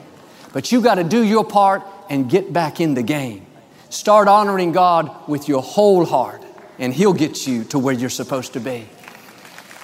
But 0.51 0.73
you 0.73 0.81
got 0.81 0.95
to 0.95 1.05
do 1.05 1.23
your 1.23 1.45
part 1.45 1.83
and 2.09 2.29
get 2.29 2.51
back 2.51 2.81
in 2.81 2.95
the 2.95 3.03
game. 3.03 3.45
Start 3.89 4.27
honoring 4.27 4.73
God 4.73 5.27
with 5.27 5.47
your 5.47 5.61
whole 5.61 6.05
heart, 6.05 6.41
and 6.79 6.93
He'll 6.93 7.13
get 7.13 7.47
you 7.47 7.63
to 7.65 7.79
where 7.79 7.93
you're 7.93 8.09
supposed 8.09 8.53
to 8.53 8.59
be. 8.59 8.87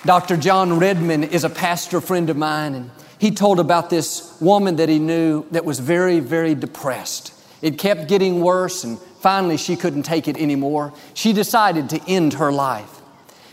Dr. 0.05 0.37
John 0.37 0.77
Redman 0.77 1.23
is 1.23 1.43
a 1.43 1.49
pastor 1.49 1.99
friend 1.99 2.29
of 2.29 2.37
mine, 2.37 2.75
and 2.75 2.91
he 3.19 3.31
told 3.31 3.59
about 3.59 3.89
this 3.89 4.39
woman 4.39 4.75
that 4.75 4.89
he 4.89 4.99
knew 4.99 5.45
that 5.51 5.65
was 5.65 5.79
very, 5.79 6.19
very 6.19 6.53
depressed. 6.55 7.33
It 7.61 7.79
kept 7.79 8.07
getting 8.07 8.41
worse, 8.41 8.83
and 8.83 8.99
finally 9.19 9.57
she 9.57 9.75
couldn't 9.75 10.03
take 10.03 10.27
it 10.27 10.37
anymore. 10.37 10.93
She 11.13 11.33
decided 11.33 11.89
to 11.89 12.01
end 12.07 12.33
her 12.33 12.51
life. 12.51 13.01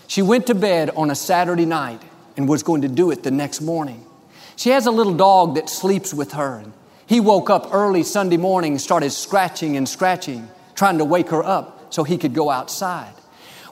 She 0.06 0.20
went 0.20 0.46
to 0.48 0.54
bed 0.54 0.90
on 0.90 1.10
a 1.10 1.14
Saturday 1.14 1.64
night 1.64 2.02
and 2.36 2.48
was 2.48 2.62
going 2.62 2.82
to 2.82 2.88
do 2.88 3.10
it 3.10 3.22
the 3.22 3.30
next 3.30 3.62
morning. 3.62 4.04
She 4.56 4.70
has 4.70 4.86
a 4.86 4.90
little 4.90 5.14
dog 5.14 5.54
that 5.54 5.70
sleeps 5.70 6.12
with 6.12 6.32
her. 6.32 6.58
And 6.58 6.72
he 7.06 7.20
woke 7.20 7.48
up 7.48 7.72
early 7.72 8.02
Sunday 8.02 8.36
morning 8.36 8.72
and 8.72 8.80
started 8.80 9.10
scratching 9.10 9.76
and 9.76 9.88
scratching, 9.88 10.48
trying 10.74 10.98
to 10.98 11.04
wake 11.04 11.30
her 11.30 11.42
up 11.42 11.92
so 11.92 12.04
he 12.04 12.18
could 12.18 12.34
go 12.34 12.50
outside. 12.50 13.14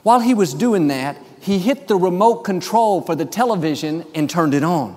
While 0.01 0.19
he 0.19 0.33
was 0.33 0.53
doing 0.53 0.87
that, 0.87 1.17
he 1.43 1.59
hit 1.59 1.87
the 1.87 1.95
remote 1.95 2.43
control 2.43 3.01
for 3.01 3.15
the 3.15 3.25
television 3.25 4.05
and 4.15 4.29
turned 4.29 4.53
it 4.53 4.63
on. 4.63 4.95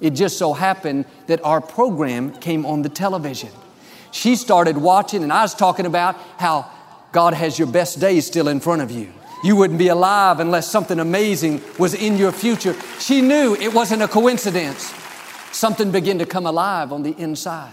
It 0.00 0.10
just 0.10 0.38
so 0.38 0.52
happened 0.52 1.04
that 1.26 1.44
our 1.44 1.60
program 1.60 2.32
came 2.32 2.64
on 2.64 2.82
the 2.82 2.88
television. 2.88 3.50
She 4.10 4.36
started 4.36 4.76
watching, 4.76 5.22
and 5.22 5.32
I 5.32 5.42
was 5.42 5.54
talking 5.54 5.86
about 5.86 6.16
how 6.38 6.70
God 7.12 7.34
has 7.34 7.58
your 7.58 7.68
best 7.68 8.00
days 8.00 8.26
still 8.26 8.48
in 8.48 8.60
front 8.60 8.82
of 8.82 8.90
you. 8.90 9.12
You 9.44 9.56
wouldn't 9.56 9.78
be 9.78 9.88
alive 9.88 10.40
unless 10.40 10.70
something 10.70 10.98
amazing 10.98 11.62
was 11.78 11.94
in 11.94 12.16
your 12.16 12.32
future. 12.32 12.74
She 12.98 13.20
knew 13.20 13.54
it 13.54 13.72
wasn't 13.72 14.02
a 14.02 14.08
coincidence 14.08 14.92
something 15.52 15.90
began 15.90 16.18
to 16.18 16.26
come 16.26 16.46
alive 16.46 16.92
on 16.92 17.02
the 17.02 17.14
inside. 17.18 17.72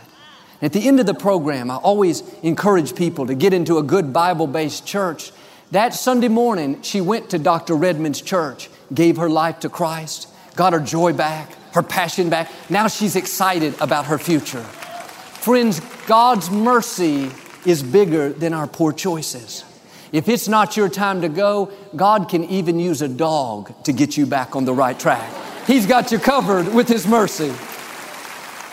At 0.62 0.74
the 0.74 0.88
end 0.88 1.00
of 1.00 1.06
the 1.06 1.14
program, 1.14 1.70
I 1.70 1.76
always 1.76 2.24
encourage 2.42 2.96
people 2.96 3.28
to 3.28 3.36
get 3.36 3.54
into 3.54 3.78
a 3.78 3.84
good 3.84 4.14
Bible 4.14 4.48
based 4.48 4.86
church. 4.86 5.32
That 5.72 5.94
Sunday 5.94 6.28
morning, 6.28 6.82
she 6.82 7.02
went 7.02 7.30
to 7.32 7.40
Dr. 7.40 7.76
Redman's 7.76 8.22
church, 8.22 8.70
gave 8.94 9.18
her 9.18 9.30
life 9.30 9.60
to 9.62 9.70
Christ, 9.70 10.30
got 10.56 10.74
her 10.74 10.80
joy 10.80 11.14
back, 11.14 11.56
her 11.74 11.84
passion 11.84 12.30
back. 12.30 12.52
Now 12.70 12.88
she's 12.88 13.16
excited 13.16 13.76
about 13.82 14.06
her 14.06 14.18
future. 14.18 14.64
Friends, 14.64 15.82
God's 16.08 16.50
mercy 16.50 17.32
is 17.66 17.82
bigger 17.82 18.30
than 18.30 18.54
our 18.54 18.68
poor 18.68 18.94
choices. 18.94 19.64
If 20.12 20.30
it's 20.30 20.48
not 20.48 20.78
your 20.78 20.88
time 20.88 21.22
to 21.22 21.30
go, 21.30 21.72
God 21.96 22.30
can 22.30 22.46
even 22.46 22.80
use 22.80 23.02
a 23.02 23.08
dog 23.08 23.74
to 23.84 23.92
get 23.92 24.16
you 24.16 24.26
back 24.26 24.56
on 24.56 24.66
the 24.66 24.74
right 24.74 24.98
track. 24.98 25.30
He's 25.68 25.86
got 25.86 26.12
you 26.12 26.20
covered 26.20 26.74
with 26.74 26.88
His 26.88 27.08
mercy. 27.08 27.52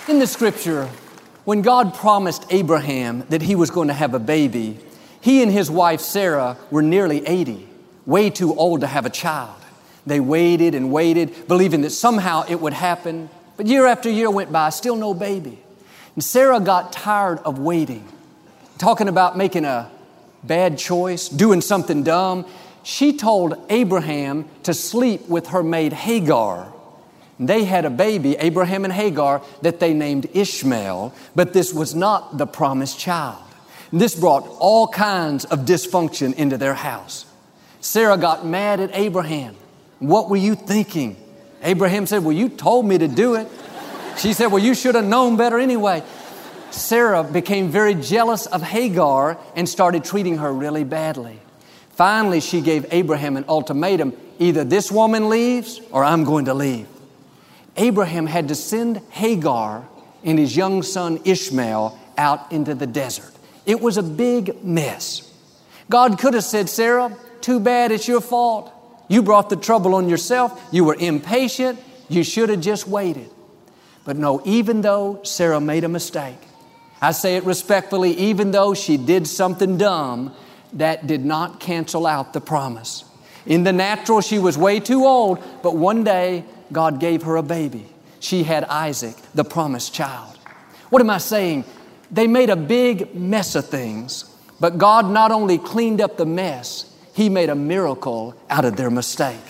In 0.09 0.19
the 0.19 0.27
scripture, 0.27 0.89
when 1.45 1.63
God 1.63 1.95
promised 1.95 2.45
Abraham 2.51 3.25
that 3.31 3.43
he 3.43 3.57
was 3.57 3.71
going 3.71 3.89
to 3.89 3.95
have 3.95 4.15
a 4.15 4.21
baby, 4.21 4.79
he 5.23 5.43
and 5.43 5.51
his 5.51 5.71
wife 5.71 6.01
Sarah 6.01 6.59
were 6.71 6.83
nearly 6.83 7.27
80, 7.27 7.67
way 8.05 8.29
too 8.29 8.55
old 8.55 8.83
to 8.83 8.87
have 8.87 9.07
a 9.07 9.11
child. 9.11 9.57
They 10.05 10.21
waited 10.21 10.75
and 10.75 10.93
waited, 10.93 11.49
believing 11.49 11.81
that 11.83 11.91
somehow 11.91 12.45
it 12.49 12.61
would 12.61 12.75
happen. 12.75 13.31
But 13.57 13.67
year 13.67 13.87
after 13.87 14.11
year 14.11 14.31
went 14.31 14.53
by, 14.53 14.69
still 14.71 14.97
no 14.97 15.15
baby. 15.15 15.59
And 16.15 16.23
Sarah 16.23 16.61
got 16.61 16.93
tired 16.93 17.39
of 17.39 17.59
waiting, 17.59 18.07
talking 18.79 19.09
about 19.09 19.37
making 19.37 19.65
a 19.65 19.91
bad 20.43 20.77
choice, 20.77 21.29
doing 21.29 21.61
something 21.61 22.03
dumb. 22.03 22.45
She 22.83 23.17
told 23.17 23.55
Abraham 23.71 24.49
to 24.65 24.75
sleep 24.75 25.29
with 25.29 25.49
her 25.49 25.63
maid 25.63 25.93
Hagar 25.93 26.73
they 27.47 27.65
had 27.65 27.85
a 27.85 27.91
baby, 27.91 28.37
Abraham 28.37 28.85
and 28.85 28.93
Hagar, 28.93 29.43
that 29.63 29.81
they 29.81 29.95
named 29.95 30.29
Ishmael, 30.33 31.13
but 31.35 31.53
this 31.53 31.73
was 31.73 31.95
not 31.95 32.39
the 32.39 32.47
promised 32.47 32.99
child. 32.99 33.43
This 33.93 34.15
brought 34.15 34.47
all 34.59 34.89
kinds 34.89 35.45
of 35.45 35.61
dysfunction 35.61 36.35
into 36.35 36.57
their 36.57 36.75
house. 36.75 37.27
Sarah 37.81 38.17
got 38.17 38.47
mad 38.47 38.81
at 38.81 38.91
Abraham. 38.95 39.55
What 39.99 40.31
were 40.31 40.37
you 40.37 40.55
thinking? 40.55 41.17
Abraham 41.63 42.07
said, 42.07 42.25
Well, 42.25 42.35
you 42.35 42.49
told 42.49 42.87
me 42.87 42.97
to 42.99 43.09
do 43.09 43.35
it. 43.35 43.49
She 44.17 44.33
said, 44.33 44.47
Well, 44.47 44.63
you 44.63 44.75
should 44.75 44.95
have 44.95 45.05
known 45.05 45.37
better 45.37 45.59
anyway. 45.59 46.03
Sarah 46.71 47.23
became 47.23 47.69
very 47.69 47.95
jealous 47.95 48.47
of 48.47 48.63
Hagar 48.63 49.39
and 49.55 49.69
started 49.69 50.05
treating 50.05 50.39
her 50.39 50.53
really 50.53 50.85
badly. 50.85 51.39
Finally, 51.91 52.41
she 52.41 52.63
gave 52.63 52.87
Abraham 52.91 53.37
an 53.37 53.45
ultimatum 53.47 54.15
either 54.39 54.65
this 54.65 54.91
woman 54.91 55.29
leaves 55.29 55.81
or 55.91 56.03
I'm 56.03 56.25
going 56.25 56.47
to 56.47 56.55
leave. 56.55 56.89
Abraham 57.77 58.27
had 58.27 58.49
to 58.49 58.55
send 58.55 58.99
Hagar 59.11 59.87
and 60.25 60.39
his 60.39 60.57
young 60.57 60.83
son 60.83 61.21
Ishmael 61.25 61.99
out 62.17 62.51
into 62.51 62.75
the 62.75 62.87
desert. 62.87 63.33
It 63.66 63.81
was 63.81 63.96
a 63.96 64.03
big 64.03 64.64
mess. 64.64 65.29
God 65.88 66.18
could 66.18 66.35
have 66.35 66.44
said, 66.44 66.68
Sarah, 66.68 67.16
too 67.40 67.61
bad 67.61 67.92
it's 67.92 68.09
your 68.09 68.20
fault. 68.20 68.72
You 69.09 69.22
brought 69.22 69.51
the 69.51 69.57
trouble 69.57 69.94
on 69.94 70.09
yourself. 70.09 70.61
You 70.72 70.85
were 70.85 70.96
impatient. 70.98 71.79
You 72.09 72.25
should 72.25 72.48
have 72.48 72.61
just 72.61 72.87
waited. 72.88 73.29
But 74.05 74.16
no, 74.16 74.42
even 74.44 74.81
though 74.81 75.20
Sarah 75.22 75.61
made 75.61 75.85
a 75.85 75.88
mistake, 75.88 76.38
I 77.01 77.12
say 77.12 77.37
it 77.37 77.44
respectfully, 77.44 78.12
even 78.12 78.53
though 78.53 78.75
she 78.75 78.96
did 78.96 79.27
something 79.27 79.77
dumb, 79.77 80.35
that 80.75 81.07
did 81.07 81.25
not 81.25 81.61
cancel 81.61 82.07
out 82.07 82.33
the 82.33 82.40
promise. 82.40 83.05
In 83.44 83.64
the 83.64 83.72
natural, 83.72 84.20
she 84.20 84.38
was 84.38 84.57
way 84.57 84.81
too 84.81 85.05
old, 85.05 85.42
but 85.62 85.77
one 85.77 86.05
day 86.05 86.44
God 86.70 87.01
gave 87.01 87.25
her 87.25 87.37
a 87.37 87.42
baby. 87.42 87.87
She 88.20 88.44
had 88.44 88.64
Isaac, 88.64 89.16
the 89.35 89.44
promised 89.44 89.92
child. 89.92 90.38
What 90.90 91.03
am 91.03 91.11
I 91.11 91.18
saying? 91.18 91.64
They 92.12 92.27
made 92.27 92.51
a 92.51 92.57
big 92.57 93.14
mess 93.14 93.55
of 93.55 93.66
things, 93.66 94.27
but 94.61 94.77
God 94.77 95.11
not 95.11 95.33
only 95.33 95.57
cleaned 95.57 96.01
up 96.01 96.18
the 96.18 96.27
mess, 96.27 96.94
He 97.14 97.29
made 97.29 97.48
a 97.48 97.55
miracle 97.55 98.37
out 98.51 98.66
of 98.66 98.77
their 98.77 98.90
mistake. 98.90 99.40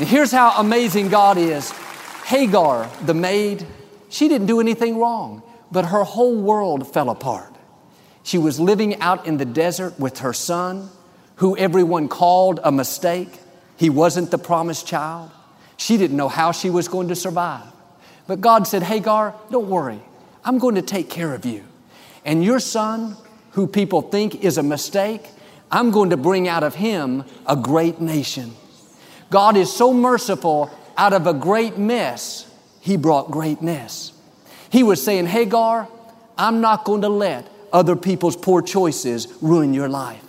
Now, 0.00 0.06
here's 0.06 0.32
how 0.32 0.52
amazing 0.58 1.08
God 1.08 1.38
is 1.38 1.70
Hagar, 2.26 2.90
the 3.04 3.14
maid, 3.14 3.64
she 4.08 4.28
didn't 4.28 4.48
do 4.48 4.60
anything 4.60 4.98
wrong, 4.98 5.42
but 5.70 5.86
her 5.86 6.02
whole 6.02 6.36
world 6.36 6.92
fell 6.92 7.08
apart. 7.08 7.54
She 8.24 8.36
was 8.36 8.58
living 8.58 9.00
out 9.00 9.26
in 9.26 9.36
the 9.36 9.44
desert 9.44 9.98
with 10.00 10.18
her 10.18 10.32
son, 10.32 10.90
who 11.36 11.56
everyone 11.56 12.08
called 12.08 12.58
a 12.64 12.72
mistake. 12.72 13.28
He 13.76 13.90
wasn't 13.90 14.32
the 14.32 14.38
promised 14.38 14.88
child. 14.88 15.30
She 15.76 15.96
didn't 15.96 16.16
know 16.16 16.28
how 16.28 16.50
she 16.50 16.68
was 16.68 16.88
going 16.88 17.08
to 17.08 17.14
survive. 17.14 17.70
But 18.26 18.40
God 18.40 18.66
said, 18.66 18.82
Hagar, 18.82 19.34
don't 19.50 19.68
worry. 19.68 20.00
I'm 20.44 20.58
going 20.58 20.74
to 20.74 20.82
take 20.82 21.08
care 21.08 21.32
of 21.32 21.44
you. 21.44 21.64
And 22.26 22.44
your 22.44 22.58
son, 22.60 23.16
who 23.52 23.66
people 23.66 24.02
think 24.02 24.44
is 24.44 24.58
a 24.58 24.62
mistake, 24.62 25.30
I'm 25.70 25.92
going 25.92 26.10
to 26.10 26.16
bring 26.16 26.48
out 26.48 26.64
of 26.64 26.74
him 26.74 27.24
a 27.46 27.56
great 27.56 28.00
nation. 28.00 28.52
God 29.30 29.56
is 29.56 29.72
so 29.72 29.94
merciful, 29.94 30.70
out 30.98 31.12
of 31.12 31.26
a 31.26 31.32
great 31.32 31.78
mess, 31.78 32.52
he 32.80 32.96
brought 32.96 33.30
greatness. 33.30 34.12
He 34.70 34.82
was 34.82 35.02
saying, 35.02 35.26
Hagar, 35.26 35.88
I'm 36.36 36.60
not 36.60 36.84
going 36.84 37.02
to 37.02 37.08
let 37.08 37.48
other 37.72 37.96
people's 37.96 38.36
poor 38.36 38.60
choices 38.60 39.28
ruin 39.40 39.72
your 39.72 39.88
life. 39.88 40.22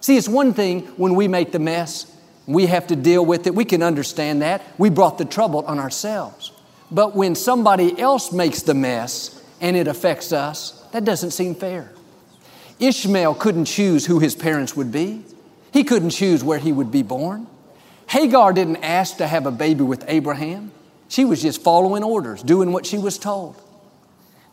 See, 0.00 0.16
it's 0.16 0.28
one 0.28 0.54
thing 0.54 0.82
when 0.96 1.14
we 1.14 1.28
make 1.28 1.52
the 1.52 1.58
mess, 1.58 2.16
we 2.46 2.66
have 2.66 2.86
to 2.88 2.96
deal 2.96 3.24
with 3.24 3.46
it. 3.46 3.54
We 3.54 3.64
can 3.64 3.82
understand 3.82 4.42
that. 4.42 4.62
We 4.78 4.90
brought 4.90 5.18
the 5.18 5.24
trouble 5.24 5.64
on 5.66 5.78
ourselves. 5.78 6.52
But 6.90 7.14
when 7.14 7.34
somebody 7.34 7.98
else 8.00 8.32
makes 8.32 8.62
the 8.62 8.74
mess 8.74 9.42
and 9.60 9.76
it 9.76 9.86
affects 9.86 10.32
us, 10.32 10.79
that 10.92 11.04
doesn't 11.04 11.32
seem 11.32 11.54
fair. 11.54 11.92
Ishmael 12.78 13.34
couldn't 13.34 13.66
choose 13.66 14.06
who 14.06 14.18
his 14.18 14.34
parents 14.34 14.74
would 14.74 14.90
be. 14.90 15.24
He 15.72 15.84
couldn't 15.84 16.10
choose 16.10 16.42
where 16.42 16.58
he 16.58 16.72
would 16.72 16.90
be 16.90 17.02
born. 17.02 17.46
Hagar 18.08 18.52
didn't 18.52 18.78
ask 18.78 19.18
to 19.18 19.26
have 19.26 19.46
a 19.46 19.50
baby 19.50 19.84
with 19.84 20.04
Abraham. 20.08 20.72
She 21.08 21.24
was 21.24 21.42
just 21.42 21.62
following 21.62 22.02
orders, 22.02 22.42
doing 22.42 22.72
what 22.72 22.86
she 22.86 22.98
was 22.98 23.18
told. 23.18 23.60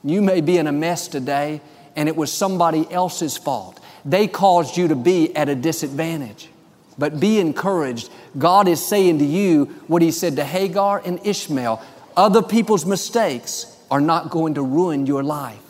You 0.04 0.22
may 0.22 0.42
be 0.42 0.58
in 0.58 0.68
a 0.68 0.72
mess 0.72 1.08
today 1.08 1.62
and 1.96 2.08
it 2.08 2.16
was 2.16 2.32
somebody 2.32 2.90
else's 2.92 3.38
fault. 3.38 3.80
They 4.06 4.28
caused 4.28 4.78
you 4.78 4.90
to 4.90 4.96
be 4.96 5.36
at 5.36 5.50
a 5.50 5.56
disadvantage. 5.56 6.50
But 6.98 7.20
be 7.20 7.40
encouraged. 7.40 8.10
God 8.38 8.68
is 8.68 8.86
saying 8.86 9.20
to 9.20 9.26
you 9.26 9.66
what 9.88 10.02
He 10.02 10.12
said 10.12 10.36
to 10.36 10.44
Hagar 10.44 11.02
and 11.04 11.20
Ishmael 11.26 11.82
other 12.16 12.42
people's 12.42 12.86
mistakes 12.86 13.78
are 13.92 14.02
not 14.02 14.32
going 14.32 14.56
to 14.56 14.64
ruin 14.64 15.06
your 15.06 15.24
life. 15.24 15.62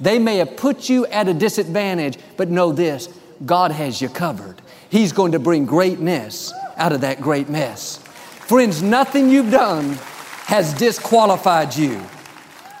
They 0.00 0.18
may 0.18 0.36
have 0.36 0.56
put 0.56 0.88
you 0.88 1.06
at 1.06 1.28
a 1.28 1.34
disadvantage, 1.34 2.18
but 2.36 2.48
know 2.48 2.72
this 2.72 3.08
God 3.44 3.72
has 3.72 4.00
you 4.00 4.08
covered. 4.08 4.60
He's 4.90 5.12
going 5.12 5.32
to 5.32 5.38
bring 5.38 5.66
greatness 5.66 6.52
out 6.76 6.92
of 6.92 7.02
that 7.02 7.20
great 7.20 7.48
mess. 7.48 7.98
Friends, 7.98 8.82
nothing 8.82 9.28
you've 9.28 9.50
done 9.50 9.98
has 10.46 10.72
disqualified 10.74 11.76
you. 11.76 12.00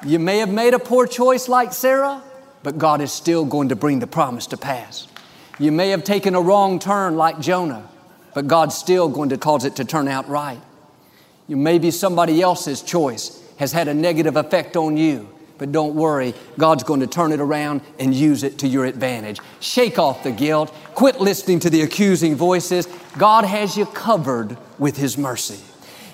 You 0.06 0.18
may 0.18 0.38
have 0.38 0.48
made 0.48 0.74
a 0.74 0.78
poor 0.78 1.06
choice 1.06 1.48
like 1.48 1.72
Sarah, 1.72 2.22
but 2.62 2.78
God 2.78 3.00
is 3.00 3.12
still 3.12 3.44
going 3.44 3.68
to 3.70 3.76
bring 3.76 3.98
the 3.98 4.06
promise 4.06 4.46
to 4.48 4.56
pass. 4.56 5.08
You 5.58 5.72
may 5.72 5.90
have 5.90 6.04
taken 6.04 6.34
a 6.34 6.40
wrong 6.40 6.78
turn 6.78 7.16
like 7.16 7.40
Jonah, 7.40 7.86
but 8.32 8.46
God's 8.46 8.76
still 8.76 9.08
going 9.08 9.30
to 9.30 9.38
cause 9.38 9.64
it 9.64 9.76
to 9.76 9.84
turn 9.84 10.08
out 10.08 10.28
right. 10.28 10.60
You 11.48 11.56
may 11.56 11.78
be 11.78 11.90
somebody 11.90 12.40
else's 12.40 12.80
choice 12.80 13.42
has 13.58 13.72
had 13.72 13.88
a 13.88 13.94
negative 13.94 14.36
effect 14.36 14.76
on 14.76 14.96
you, 14.96 15.28
but 15.58 15.72
don't 15.72 15.94
worry, 15.94 16.34
God's 16.56 16.84
going 16.84 17.00
to 17.00 17.06
turn 17.06 17.32
it 17.32 17.40
around 17.40 17.82
and 17.98 18.14
use 18.14 18.44
it 18.44 18.58
to 18.58 18.68
your 18.68 18.84
advantage. 18.84 19.40
Shake 19.60 19.98
off 19.98 20.22
the 20.22 20.30
guilt, 20.30 20.72
quit 20.94 21.20
listening 21.20 21.58
to 21.60 21.70
the 21.70 21.82
accusing 21.82 22.36
voices. 22.36 22.86
God 23.18 23.44
has 23.44 23.76
you 23.76 23.86
covered 23.86 24.56
with 24.78 24.96
His 24.96 25.18
mercy. 25.18 25.60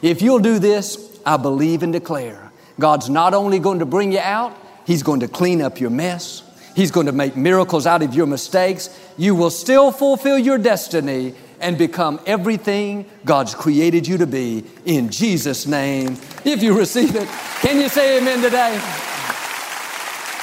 If 0.02 0.22
you'll 0.22 0.40
do 0.40 0.58
this, 0.58 1.18
I 1.24 1.36
believe 1.36 1.82
and 1.82 1.92
declare 1.92 2.50
God's 2.80 3.08
not 3.08 3.34
only 3.34 3.58
going 3.58 3.78
to 3.78 3.86
bring 3.86 4.12
you 4.12 4.18
out, 4.18 4.56
He's 4.86 5.02
going 5.02 5.20
to 5.20 5.28
clean 5.28 5.62
up 5.62 5.80
your 5.80 5.90
mess. 5.90 6.42
He's 6.74 6.90
going 6.90 7.06
to 7.06 7.12
make 7.12 7.36
miracles 7.36 7.86
out 7.86 8.02
of 8.02 8.14
your 8.14 8.26
mistakes. 8.26 8.90
You 9.16 9.34
will 9.34 9.50
still 9.50 9.92
fulfill 9.92 10.38
your 10.38 10.58
destiny 10.58 11.34
and 11.60 11.78
become 11.78 12.20
everything 12.26 13.06
God's 13.24 13.54
created 13.54 14.06
you 14.06 14.18
to 14.18 14.26
be 14.26 14.64
in 14.84 15.08
Jesus' 15.08 15.66
name. 15.66 16.16
If 16.44 16.62
you 16.62 16.76
receive 16.76 17.14
it, 17.14 17.28
can 17.60 17.80
you 17.80 17.88
say 17.88 18.18
amen 18.18 18.42
today? 18.42 19.13